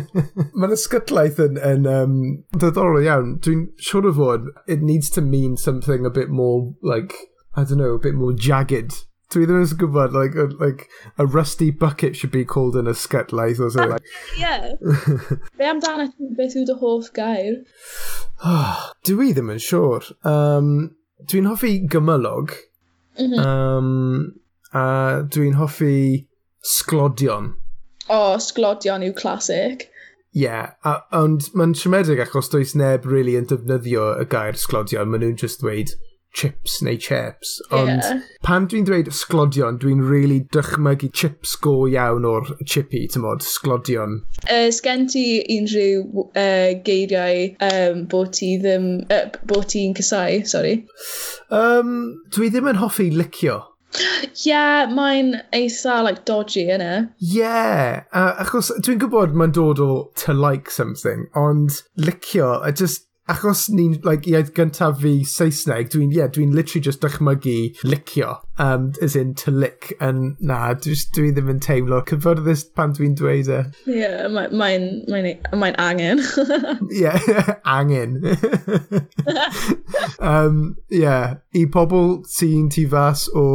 Mae'n 0.60 0.76
ysgytlaeth 0.76 1.40
yn, 1.42 1.56
yn 1.72 1.88
um, 1.90 2.14
ddoddorol 2.54 3.08
iawn. 3.08 3.34
Dwi'n 3.42 3.66
siŵr 3.82 4.12
o 4.12 4.16
fod, 4.20 4.52
it 4.68 4.84
needs 4.84 5.08
to 5.16 5.24
mean 5.24 5.56
something 5.56 6.04
a 6.04 6.12
bit 6.12 6.28
more, 6.28 6.74
like, 6.82 7.16
I 7.56 7.64
don't 7.64 7.80
know, 7.80 7.96
a 7.96 8.02
bit 8.04 8.14
more 8.14 8.36
jagged 8.36 9.00
dwi 9.34 9.46
ddim 9.46 9.62
yn 9.64 9.78
gwybod, 9.80 10.14
like, 10.14 10.36
a, 10.38 10.46
like, 10.62 10.86
a 11.18 11.26
rusty 11.26 11.70
bucket 11.70 12.16
should 12.16 12.30
be 12.30 12.44
called 12.44 12.76
an 12.76 12.86
ysgetlaeth 12.90 13.60
or 13.60 13.70
something. 13.70 14.04
yeah. 14.38 14.72
Be 15.58 15.66
amdano 15.66 16.06
beth 16.38 16.56
yw 16.58 16.66
dy 16.68 16.78
hoff 16.82 17.10
gair? 17.16 17.58
dwi 19.08 19.32
ddim 19.34 19.52
yn 19.56 19.62
siŵr. 19.62 20.12
Um, 20.30 20.70
dwi'n 21.26 21.50
hoffi 21.50 21.74
gymylog. 21.90 22.54
Mm 23.18 23.32
-hmm. 23.32 23.46
um, 23.46 24.32
a 24.72 24.86
dwi'n 25.34 25.58
hoffi 25.58 26.26
sglodion. 26.62 27.54
O, 28.06 28.16
oh, 28.16 28.34
sglodion 28.38 29.02
yw 29.02 29.14
clasic. 29.18 29.88
Ie, 30.36 30.44
yeah, 30.44 30.98
ond 31.16 31.48
mae'n 31.56 31.72
siomedig 31.74 32.20
achos 32.20 32.50
does 32.52 32.74
neb 32.76 33.06
really 33.08 33.38
yn 33.38 33.48
defnyddio 33.48 34.10
y 34.20 34.26
gair 34.30 34.58
sglodion. 34.60 35.08
Maen 35.10 35.24
nhw'n 35.24 35.40
just 35.40 35.64
dweud 35.64 35.94
chips 36.36 36.80
neu 36.84 36.98
chips. 37.00 37.56
Ond 37.74 37.92
yeah. 37.96 38.22
pan 38.44 38.68
dwi'n 38.70 38.86
dweud 38.88 39.08
sglodion, 39.16 39.78
dwi'n 39.82 40.02
really 40.04 40.42
dychmygu 40.54 41.10
chips 41.16 41.56
go 41.56 41.76
iawn 41.90 42.26
o'r 42.28 42.52
chippy, 42.64 43.06
ti'n 43.10 43.24
modd, 43.24 43.44
sglodion. 43.46 44.20
Uh, 44.44 44.68
Sgen 44.74 45.06
ti 45.12 45.24
unrhyw 45.56 46.26
uh, 46.26 46.74
geiriau 46.86 47.46
um, 47.70 48.04
bod 48.12 48.34
ti 48.36 48.56
ddim, 48.60 48.90
uh, 49.08 49.24
bod 49.48 49.70
ti'n 49.72 49.96
sorry? 49.96 50.76
Um, 51.50 51.96
dwi 52.34 52.50
ddim 52.52 52.68
yn 52.74 52.82
hoffi 52.82 53.10
licio. 53.14 53.62
Yeah, 54.44 54.90
mae'n 54.92 55.32
eitha, 55.56 56.02
like, 56.04 56.24
dodgy, 56.28 56.66
yna. 56.74 57.08
Yeah, 57.18 58.02
uh, 58.12 58.34
achos 58.42 58.68
dwi'n 58.84 59.00
gwybod 59.00 59.32
mae'n 59.32 59.54
dod 59.56 59.80
o 59.80 59.90
to 60.20 60.34
like 60.36 60.70
something, 60.70 61.26
ond 61.34 61.80
licio, 61.96 62.58
I 62.60 62.72
just, 62.72 63.05
achos 63.28 63.68
ni'n 63.74 63.98
like, 64.06 64.26
iaith 64.30 64.52
gyntaf 64.54 65.00
fi 65.02 65.12
Saesneg, 65.26 65.90
dwi'n 65.90 66.12
yeah, 66.14 66.28
dwi 66.30 66.46
literally 66.52 66.82
just 66.86 67.00
dychmygu 67.02 67.74
licio, 67.82 68.38
um, 68.58 68.92
as 69.02 69.16
in 69.16 69.34
to 69.34 69.50
lick, 69.50 69.92
and 70.00 70.36
na, 70.40 70.74
just, 70.74 71.12
dwi 71.16 71.32
ddim 71.34 71.50
yn 71.50 71.60
teimlo 71.62 72.02
cyfforddus 72.06 72.62
pan 72.78 72.94
dwi'n 72.96 73.16
dweud 73.18 73.50
e. 73.50 73.60
Ie, 73.90 73.98
yeah, 73.98 74.28
mae'n 74.30 74.52
mae 75.10 75.24
mae 75.24 75.58
mae 75.58 75.74
angen. 75.82 76.22
Ie, 76.90 77.02
yeah, 77.02 77.54
angen. 77.76 78.20
um, 80.32 80.76
yeah, 80.88 81.36
i 81.54 81.66
pobl 81.66 82.20
sy'n 82.30 82.70
tu 82.70 82.86
fas 82.92 83.26
o 83.34 83.46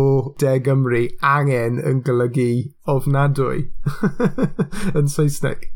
De 0.42 0.58
Gymru, 0.64 1.06
angen 1.24 1.80
yn 1.80 2.04
golygu 2.04 2.74
ofnadwy 2.92 3.70
yn 4.98 5.08
Saesneg. 5.08 5.70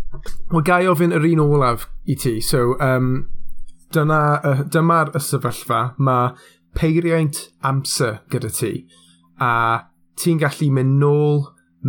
Wel, 0.51 0.63
gai 0.67 0.83
ofyn 0.87 1.15
yr 1.15 1.25
un 1.31 1.43
olaf 1.43 1.87
i 2.07 2.15
ti. 2.19 2.39
So, 2.43 2.75
um, 2.83 3.27
dyna, 3.95 4.21
uh, 4.43 4.61
dyma'r 4.71 5.13
y 5.15 5.23
sefyllfa. 5.23 5.81
Mae 5.97 6.33
peiriaint 6.75 7.41
amser 7.63 8.19
gyda 8.31 8.51
ti. 8.59 8.73
A 9.39 9.51
ti'n 10.19 10.39
gallu 10.43 10.69
mynd 10.75 10.99
nôl 11.01 11.41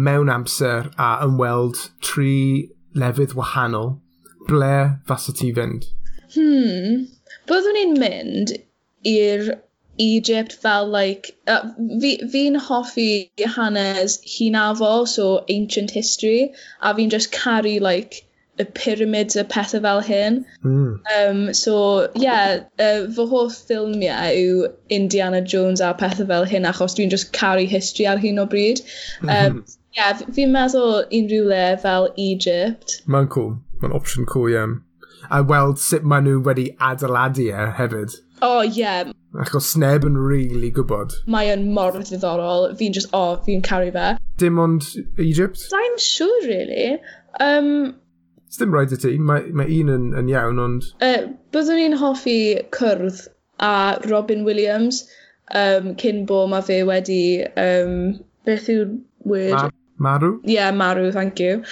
mewn 0.06 0.30
amser 0.32 0.90
a 1.00 1.10
ymweld 1.26 1.78
tri 2.04 2.70
lefydd 2.96 3.36
wahanol. 3.38 3.96
Ble 4.46 4.74
fasa 5.08 5.34
ti 5.34 5.52
fynd? 5.54 5.86
Hmm. 6.34 7.06
Byddwn 7.46 7.80
i'n 7.82 7.96
mynd 8.02 8.52
i'r 9.06 9.54
Egypt 9.98 10.52
fel, 10.62 10.88
like, 10.92 11.32
uh, 11.48 11.62
fi'n 12.02 12.28
fi 12.30 12.44
hoffi 12.68 13.10
hanes 13.54 14.18
hunafol, 14.36 15.06
so 15.08 15.44
ancient 15.48 15.90
history, 15.90 16.52
a 16.82 16.92
fi'n 16.94 17.10
just 17.10 17.32
caru, 17.32 17.78
like, 17.80 18.26
y 18.58 18.64
pyramids 18.74 19.36
a 19.36 19.44
pethau 19.44 19.82
fel 19.82 20.00
hyn. 20.00 20.44
Mm. 20.64 21.00
Um, 21.16 21.54
so, 21.54 22.08
ie, 22.16 22.22
yeah, 22.22 22.60
uh, 22.78 23.06
fy 23.12 23.26
holl 23.32 23.50
ffilmiau 23.52 24.30
yw 24.32 24.68
Indiana 24.98 25.42
Jones 25.42 25.80
a 25.84 25.92
pethau 25.94 26.28
fel 26.30 26.48
hyn, 26.48 26.68
achos 26.68 26.96
dwi'n 26.96 27.12
just 27.12 27.32
caru 27.36 27.66
history 27.68 28.06
ar 28.06 28.22
hyn 28.22 28.40
o 28.40 28.46
bryd. 28.46 28.80
Um, 29.22 29.28
mm 29.28 29.34
-hmm. 29.34 29.76
Yeah, 29.96 30.18
fi'n 30.36 30.50
meddwl 30.52 31.06
unrhyw 31.18 31.46
le 31.48 31.62
fel 31.80 32.10
Egypt. 32.20 32.98
Mae'n 33.08 33.28
cool. 33.32 33.54
Mae'n 33.80 33.94
opsiwn 33.96 34.26
cool, 34.28 34.50
ie. 34.50 34.56
Yeah. 34.58 34.74
A 35.32 35.42
weld 35.42 35.80
sut 35.80 36.04
maen 36.04 36.26
nhw 36.28 36.42
wedi 36.44 36.66
adeiladu 36.88 37.46
e 37.48 37.68
hefyd. 37.78 38.18
O, 38.42 38.58
oh, 38.58 38.64
ie. 38.64 38.74
Yeah. 38.76 39.12
Achos 39.40 39.70
sneb 39.72 40.04
yn 40.08 40.18
rili 40.20 40.50
really 40.52 40.70
gwybod. 40.76 41.16
Mae 41.32 41.48
yn 41.52 41.70
mor 41.76 41.96
ddiddorol. 41.96 42.68
Fi'n 42.76 42.96
just, 42.96 43.08
o, 43.12 43.22
oh, 43.22 43.38
fi'n 43.46 43.64
caru 43.64 43.88
fe. 43.96 44.10
Dim 44.40 44.60
ond 44.60 44.84
Egypt? 45.16 45.64
I'm 45.72 45.96
siŵr, 45.96 46.04
sure, 46.10 46.48
really. 46.50 46.98
Um, 47.40 47.96
Dim 48.56 48.72
rhaid 48.72 48.94
i 48.94 49.00
ti, 49.02 49.16
mae, 49.18 49.50
mae 49.52 49.80
un 49.80 49.92
yn, 49.92 50.06
yn 50.16 50.30
iawn, 50.32 50.60
ond... 50.62 50.86
Uh, 51.04 51.32
byddwn 51.52 51.82
i'n 51.82 51.98
hoffi 52.00 52.38
cwrdd 52.72 53.26
a 53.60 53.72
Robin 54.06 54.46
Williams 54.46 55.02
um, 55.52 55.92
cyn 56.00 56.24
bo 56.28 56.46
mae 56.50 56.64
fe 56.64 56.80
wedi... 56.88 57.20
Um, 57.60 58.16
beth 58.46 58.70
yw'r 58.70 58.94
word? 59.26 59.58
Ma 59.58 59.68
marw? 59.98 60.36
Ie, 60.46 60.54
yeah, 60.54 60.70
marw, 60.70 61.10
thank 61.12 61.40
you. 61.40 61.62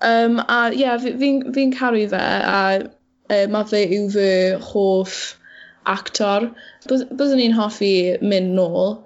Um, 0.00 0.40
a 0.40 0.70
ie, 0.72 0.80
yeah, 0.82 0.98
fi'n 0.98 1.18
fi, 1.20 1.30
fi, 1.54 1.70
caru 1.76 2.04
fe, 2.10 2.20
a 2.20 2.60
uh, 2.82 3.46
mae 3.52 3.68
fe 3.70 3.84
yw 3.96 4.06
fy 4.14 4.28
hoff 4.70 5.18
actor. 5.90 6.50
Byddwn 6.88 7.42
i'n 7.44 7.58
hoffi 7.58 7.94
mynd 8.24 8.54
nôl. 8.56 8.96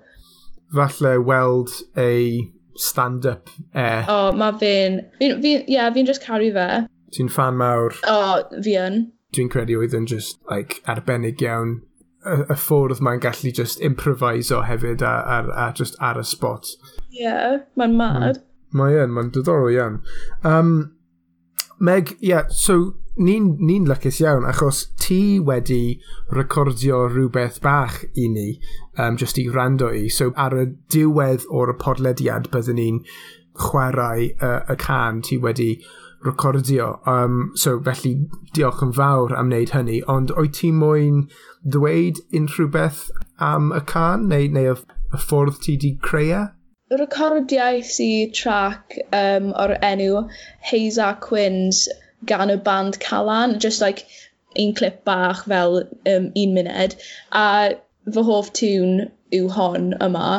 Falle 0.74 1.16
weld 1.24 1.72
ei 1.98 2.44
stand-up 2.78 3.50
e. 3.72 3.88
O, 4.04 4.14
oh, 4.14 4.30
mae 4.38 4.54
fe'n... 4.60 5.02
Ie, 5.18 5.32
fi, 5.32 5.34
fi, 5.42 5.56
yeah, 5.74 5.90
fi'n 5.94 6.08
just 6.08 6.24
caru 6.24 6.52
fe. 6.54 6.68
Ti'n 7.14 7.30
fan 7.32 7.56
mawr? 7.60 7.96
O, 8.04 8.16
oh, 8.16 8.62
fi 8.64 8.76
yn. 8.80 9.00
Dwi'n 9.36 9.50
credu 9.52 9.78
oedd 9.80 9.96
yn 9.96 10.08
just, 10.08 10.40
like, 10.50 10.82
arbennig 10.88 11.42
iawn. 11.44 11.80
Y, 12.26 12.42
y 12.50 12.58
ffordd 12.58 13.00
mae'n 13.04 13.22
gallu 13.22 13.52
just 13.54 13.80
improviso 13.84 14.64
hefyd 14.66 15.04
a, 15.06 15.14
a, 15.22 15.40
a 15.68 15.72
just 15.78 15.96
ar 16.04 16.20
y 16.20 16.26
spot. 16.26 16.74
Ie, 17.08 17.24
yeah, 17.24 17.58
mae'n 17.78 17.94
hmm. 17.94 17.98
mad. 18.02 18.40
Mm. 18.42 18.78
Mae 18.78 19.02
yn, 19.04 19.12
mae'n 19.16 19.32
diddorol 19.32 19.72
iawn. 19.72 20.00
Um, 20.44 20.72
Meg, 21.78 22.16
ie, 22.18 22.32
yeah, 22.32 22.48
so 22.50 22.96
ni'n 23.22 23.52
ni, 23.62 23.76
lycus 23.86 24.18
iawn 24.22 24.46
achos 24.50 24.84
ti 24.98 25.38
wedi 25.38 26.00
recordio 26.34 27.04
rhywbeth 27.06 27.60
bach 27.62 28.00
i 28.18 28.26
ni 28.30 28.48
um, 28.96 29.16
just 29.16 29.38
i 29.38 29.46
rando 29.54 29.90
i. 29.94 30.08
So 30.10 30.32
ar 30.36 30.56
y 30.58 30.66
diwedd 30.90 31.46
o'r 31.50 31.74
podlediad 31.78 32.50
byddwn 32.50 32.78
ni'n 32.80 33.00
chwarae 33.58 34.32
uh, 34.42 34.60
y 34.70 34.78
can 34.78 35.22
ti 35.22 35.38
wedi 35.38 35.70
recordio, 36.24 37.00
um, 37.06 37.52
so 37.54 37.78
felly 37.82 38.14
diolch 38.56 38.82
yn 38.84 38.92
fawr 38.96 39.34
am 39.38 39.50
wneud 39.52 39.72
hynny, 39.74 39.98
ond 40.14 40.32
oed 40.34 40.54
ti 40.58 40.70
moyn 40.74 41.24
ddweud 41.74 42.20
unrhyw 42.40 42.70
beth 42.76 43.02
am 43.50 43.72
y 43.76 43.82
can, 43.92 44.26
neu, 44.32 44.48
neu 44.54 44.72
y, 44.74 44.76
y 45.14 45.20
ffordd 45.24 45.60
ti 45.64 45.76
di 45.84 45.92
creu 46.08 46.32
e? 46.40 46.44
Recordiais 46.98 47.98
i 48.00 48.12
track 48.34 48.96
um, 49.12 49.50
o'r 49.52 49.76
enw 49.84 50.24
Hazel 50.70 51.18
Quinns 51.24 51.84
gan 52.26 52.50
y 52.50 52.56
band 52.56 52.98
Calan, 53.00 53.58
just 53.60 53.84
like 53.84 54.06
un 54.56 54.74
clip 54.74 55.04
bach 55.04 55.44
fel 55.44 55.82
um, 55.82 56.32
un 56.34 56.56
muned, 56.56 56.96
a 57.32 57.76
fy 58.14 58.24
hoff 58.30 58.50
tŵn 58.56 59.04
yw 59.38 59.52
hon 59.52 59.92
yma, 60.00 60.30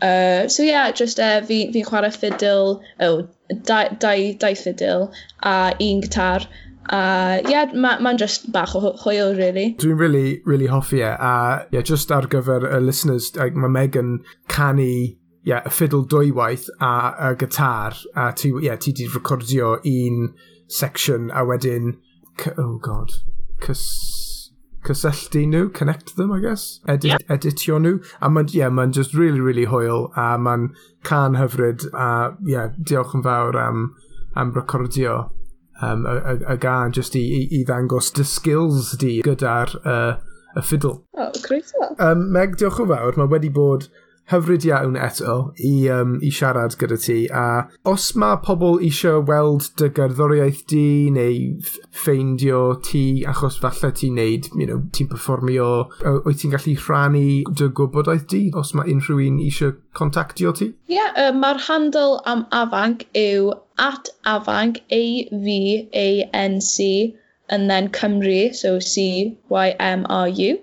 Uh, 0.00 0.48
so 0.48 0.62
yeah, 0.62 0.90
just 0.90 1.20
uh, 1.20 1.40
e, 1.42 1.46
fi'n 1.46 1.72
fi 1.74 1.84
chwarae 1.84 2.10
ffidil, 2.14 2.80
oh, 3.00 3.28
dau, 3.68 3.88
dau, 4.00 4.32
dau 4.40 4.54
ffidil 4.56 5.08
a 5.42 5.54
un 5.78 6.02
gitar. 6.02 6.46
A 6.90 6.96
uh, 6.96 7.34
ie, 7.44 7.52
yeah, 7.52 7.72
mae'n 7.74 8.02
ma 8.02 8.14
just 8.18 8.50
bach 8.52 8.74
o 8.74 8.80
hwyl, 9.04 9.36
really. 9.36 9.74
Dwi'n 9.78 9.98
really, 9.98 10.40
really 10.44 10.66
hoffi 10.66 11.02
e. 11.04 11.12
A 11.12 11.66
yeah, 11.70 11.82
just 11.82 12.10
ar 12.10 12.26
gyfer 12.26 12.66
y 12.66 12.78
listeners, 12.78 13.34
like, 13.36 13.54
mae 13.54 13.68
Megan 13.68 14.24
canu 14.48 15.16
yeah, 15.44 15.62
y 15.64 15.70
fiddle 15.70 16.04
dwywaith 16.04 16.68
a, 16.80 17.14
y 17.30 17.34
gitar. 17.34 17.96
A 18.16 18.32
ti, 18.32 18.52
yeah, 18.62 18.76
ti 18.76 18.92
di 18.92 19.06
recordio 19.06 19.78
un 19.84 20.34
section 20.68 21.30
a 21.30 21.44
wedyn... 21.44 21.98
Oh 22.56 22.78
god. 22.78 23.12
Cys 23.60 24.19
cysylltu 24.86 25.44
nhw, 25.46 25.72
connect 25.74 26.16
them, 26.16 26.32
I 26.32 26.40
guess, 26.40 26.80
edit, 26.88 27.12
yeah. 27.12 27.36
editio 27.36 27.78
nhw. 27.80 27.98
A 28.20 28.30
mae'n, 28.30 28.52
yeah, 28.54 28.70
mae'n 28.70 28.94
just 28.96 29.14
really, 29.14 29.40
really 29.40 29.66
hwyl, 29.66 30.08
a 30.16 30.38
mae'n 30.38 30.70
can 31.04 31.36
hyfryd, 31.40 31.86
a, 31.92 32.36
yeah, 32.46 32.72
diolch 32.80 33.14
yn 33.18 33.24
fawr 33.26 33.58
am, 33.60 33.90
am 34.36 34.54
recordio 34.56 35.30
um, 35.82 36.06
y, 36.06 36.16
y, 36.16 36.36
y 36.54 36.56
gan, 36.60 36.92
just 36.92 37.16
i, 37.18 37.24
i, 37.24 37.42
i 37.60 37.64
ddangos 37.68 38.12
dy 38.16 38.26
skills 38.26 38.94
di 39.00 39.18
gyda'r 39.26 39.74
uh, 39.84 40.14
y 40.56 40.64
fiddle. 40.64 41.00
Oh, 41.16 41.30
great. 41.46 41.72
Um, 41.98 42.30
Meg, 42.32 42.56
diolch 42.60 42.80
yn 42.82 42.90
fawr. 42.90 43.18
Mae 43.20 43.30
wedi 43.32 43.52
bod 43.54 43.88
hyfryd 44.30 44.64
iawn 44.68 44.96
eto 45.00 45.36
i, 45.58 45.72
um, 45.90 46.16
i 46.22 46.30
siarad 46.34 46.76
gyda 46.80 46.98
ti. 47.02 47.18
A 47.34 47.66
os 47.90 48.10
mae 48.20 48.38
pobl 48.44 48.78
eisiau 48.86 49.24
weld 49.28 49.70
dy 49.80 49.90
gerddoriaeth 49.96 50.62
di 50.70 50.84
neu 51.14 51.38
ffeindio 52.02 52.62
ti 52.86 53.04
achos 53.30 53.58
falle 53.62 53.90
ti'n 53.96 54.18
neud, 54.20 54.50
you 54.54 54.66
know, 54.68 54.80
ti'n 54.94 55.10
performio, 55.10 55.70
wyt 56.26 56.42
ti'n 56.42 56.54
gallu 56.54 56.76
rhannu 56.84 57.24
dy 57.58 57.70
gwybodaeth 57.80 58.28
di 58.30 58.42
os 58.60 58.74
mae 58.78 58.92
unrhyw 58.94 59.24
un 59.26 59.40
eisiau 59.46 59.74
contactio 59.98 60.54
ti? 60.56 60.70
Ie, 60.90 60.98
yeah, 60.98 61.10
uh, 61.16 61.32
mae'r 61.36 61.60
handle 61.66 62.20
am 62.30 62.46
afanc 62.54 63.06
yw 63.18 63.50
at 63.80 64.12
afanc, 64.28 64.78
A-V-A-N-C, 64.92 66.78
and 67.50 67.68
then 67.68 67.88
Cymru, 67.88 68.54
so 68.54 68.78
C-Y-M-R-U. 68.78 70.58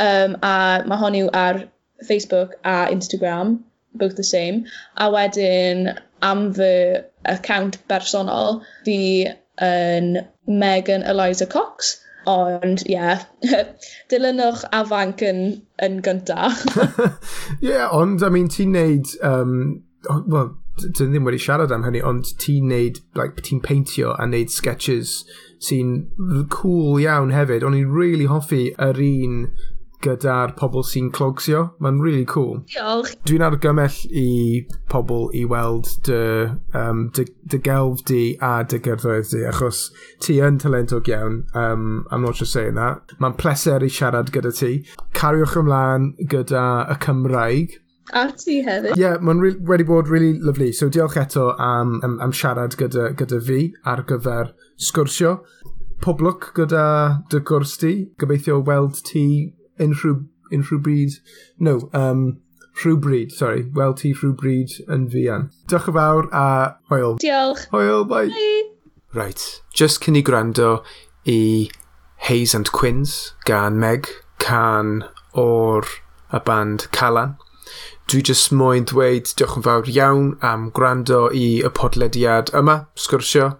Um, 0.00 0.36
a 0.42 0.82
mae 0.88 0.96
hon 0.96 1.16
yw 1.18 1.28
ar 1.36 1.64
Facebook 2.08 2.54
a 2.64 2.86
Instagram, 2.90 3.60
both 3.94 4.16
the 4.16 4.24
same. 4.24 4.66
A 4.96 5.10
wedyn 5.10 5.98
am 6.22 6.52
fy 6.54 7.02
account 7.24 7.78
bersonol, 7.88 8.62
fi 8.84 9.28
yn 9.60 10.16
Megan 10.46 11.02
Eliza 11.02 11.46
Cox. 11.46 11.98
Ond, 12.26 12.82
ie, 12.84 12.92
yeah, 12.92 13.22
dilynwch 14.12 14.64
a 14.72 14.84
yn, 15.24 15.62
yn 15.82 16.00
gynta. 16.04 16.50
Ie, 17.62 17.70
yeah, 17.70 17.88
ond, 17.92 18.22
I 18.22 18.28
mean, 18.28 18.48
ti'n 18.48 18.74
neud, 18.76 19.08
um, 19.24 19.82
well, 20.26 20.52
dyn 20.84 21.14
ddim 21.14 21.24
wedi 21.24 21.40
siarad 21.40 21.72
am 21.72 21.86
hynny, 21.86 22.02
ond 22.04 22.28
ti'n 22.40 22.68
neud, 22.68 23.00
like, 23.16 23.40
ti'n 23.46 23.62
peintio 23.64 24.12
a 24.20 24.28
neud 24.28 24.52
sketches 24.52 25.24
sy'n 25.64 26.10
cool 26.52 27.00
iawn 27.00 27.32
hefyd. 27.34 27.64
O'n 27.64 27.76
i'n 27.76 27.92
really 27.92 28.28
hoffi 28.28 28.68
yr 28.78 29.00
un 29.00 29.42
gyda'r 30.04 30.54
pobl 30.58 30.84
sy'n 30.86 31.10
clogsio. 31.14 31.62
Mae'n 31.82 32.00
really 32.02 32.24
cool. 32.28 32.60
Diolch. 32.70 33.12
Dwi'n 33.28 33.44
argymell 33.46 33.98
i 34.10 34.66
pobl 34.92 35.28
i 35.36 35.44
weld 35.48 35.90
dy, 36.06 36.20
um, 36.76 37.06
dy, 37.16 37.26
dy 37.50 37.60
gelf 37.66 38.04
di 38.08 38.22
a 38.44 38.52
dy 38.64 38.80
gyrdoedd 38.84 39.34
di, 39.34 39.44
achos 39.50 39.88
ti 40.24 40.40
yn 40.44 40.60
talentog 40.62 41.10
iawn. 41.10 41.44
Um, 41.54 42.06
I'm 42.10 42.24
not 42.24 42.40
just 42.40 42.52
saying 42.56 42.80
that. 42.80 43.14
Mae'n 43.20 43.38
pleser 43.40 43.84
i 43.84 43.92
siarad 43.92 44.32
gyda 44.34 44.54
ti. 44.56 44.72
Cariwch 45.16 45.58
ymlaen 45.60 46.12
gyda 46.30 46.66
y 46.90 46.98
Cymraeg. 47.04 47.78
A 48.16 48.26
ti 48.34 48.58
hefyd. 48.66 48.96
Ie, 48.96 49.04
yeah, 49.04 49.20
mae'n 49.22 49.42
re 49.42 49.52
wedi 49.68 49.86
bod 49.86 50.08
really 50.10 50.32
lovely. 50.38 50.72
So 50.72 50.88
diolch 50.90 51.18
eto 51.20 51.52
am, 51.60 52.00
am, 52.06 52.18
am 52.24 52.34
siarad 52.34 52.74
gyda, 52.80 53.12
gyda 53.18 53.38
fi 53.46 53.68
ar 53.86 54.02
gyfer 54.08 54.54
sgwrsio. 54.80 55.38
Poblwc 56.00 56.50
gyda 56.56 56.84
dy 57.30 57.42
gwrs 57.46 57.76
ti. 57.82 57.94
Gobeithio 58.18 58.62
weld 58.66 59.02
ti 59.06 59.24
unrhyw, 59.80 60.22
unrhyw 60.52 60.80
bryd, 60.84 61.18
no, 61.58 61.78
um, 61.92 62.40
rhywbryd, 62.80 63.32
sorry, 63.32 63.64
weld 63.74 63.98
ti 64.00 64.12
rhywbryd 64.14 64.76
yn 64.88 65.08
fuan. 65.12 65.48
Diolch 65.68 65.88
yn 65.90 65.96
fawr 65.96 66.28
a 66.32 66.46
hwyl. 66.90 67.18
Diolch. 67.22 67.66
Hwyl, 67.74 68.04
bye. 68.08 68.28
bye. 68.28 68.62
Right, 69.12 69.42
just 69.74 70.02
cyn 70.04 70.18
i 70.20 70.22
gwrando 70.22 70.84
i 71.26 71.70
Hayes 72.28 72.54
and 72.54 72.70
Quins 72.72 73.34
gan 73.48 73.78
Meg, 73.80 74.08
can 74.38 75.04
o'r 75.34 75.88
y 76.32 76.40
band 76.46 76.86
Calan. 76.94 77.36
Dwi 78.10 78.22
jyst 78.26 78.50
moyn 78.54 78.86
dweud 78.90 79.28
diolch 79.38 79.58
yn 79.58 79.66
fawr 79.66 79.90
iawn 79.90 80.32
am 80.46 80.70
gwrando 80.74 81.28
i 81.36 81.60
y 81.62 81.70
podlediad 81.74 82.54
yma, 82.56 82.84
sgwrsio, 82.98 83.52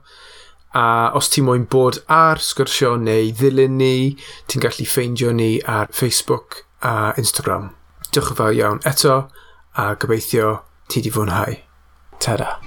A 0.75 1.11
os 1.19 1.29
ti 1.29 1.43
moyn 1.43 1.67
bod 1.67 1.99
ar 2.07 2.39
sgwrsio 2.39 2.95
neu 3.03 3.33
ddilyn 3.35 3.79
ni, 3.81 4.17
ti'n 4.47 4.63
gallu 4.63 4.87
ffeindio 4.87 5.35
ni 5.35 5.53
ar 5.67 5.91
Facebook 5.91 6.63
a 6.87 7.13
Instagram. 7.19 7.73
Diolch 8.11 8.33
yn 8.35 8.41
fawr 8.43 8.59
iawn 8.59 8.83
eto, 8.87 9.21
a 9.75 9.93
gobeithio 9.99 10.61
ti 10.87 11.03
'di 11.03 11.15
fwynhau. 11.15 11.59
Tada! 12.23 12.61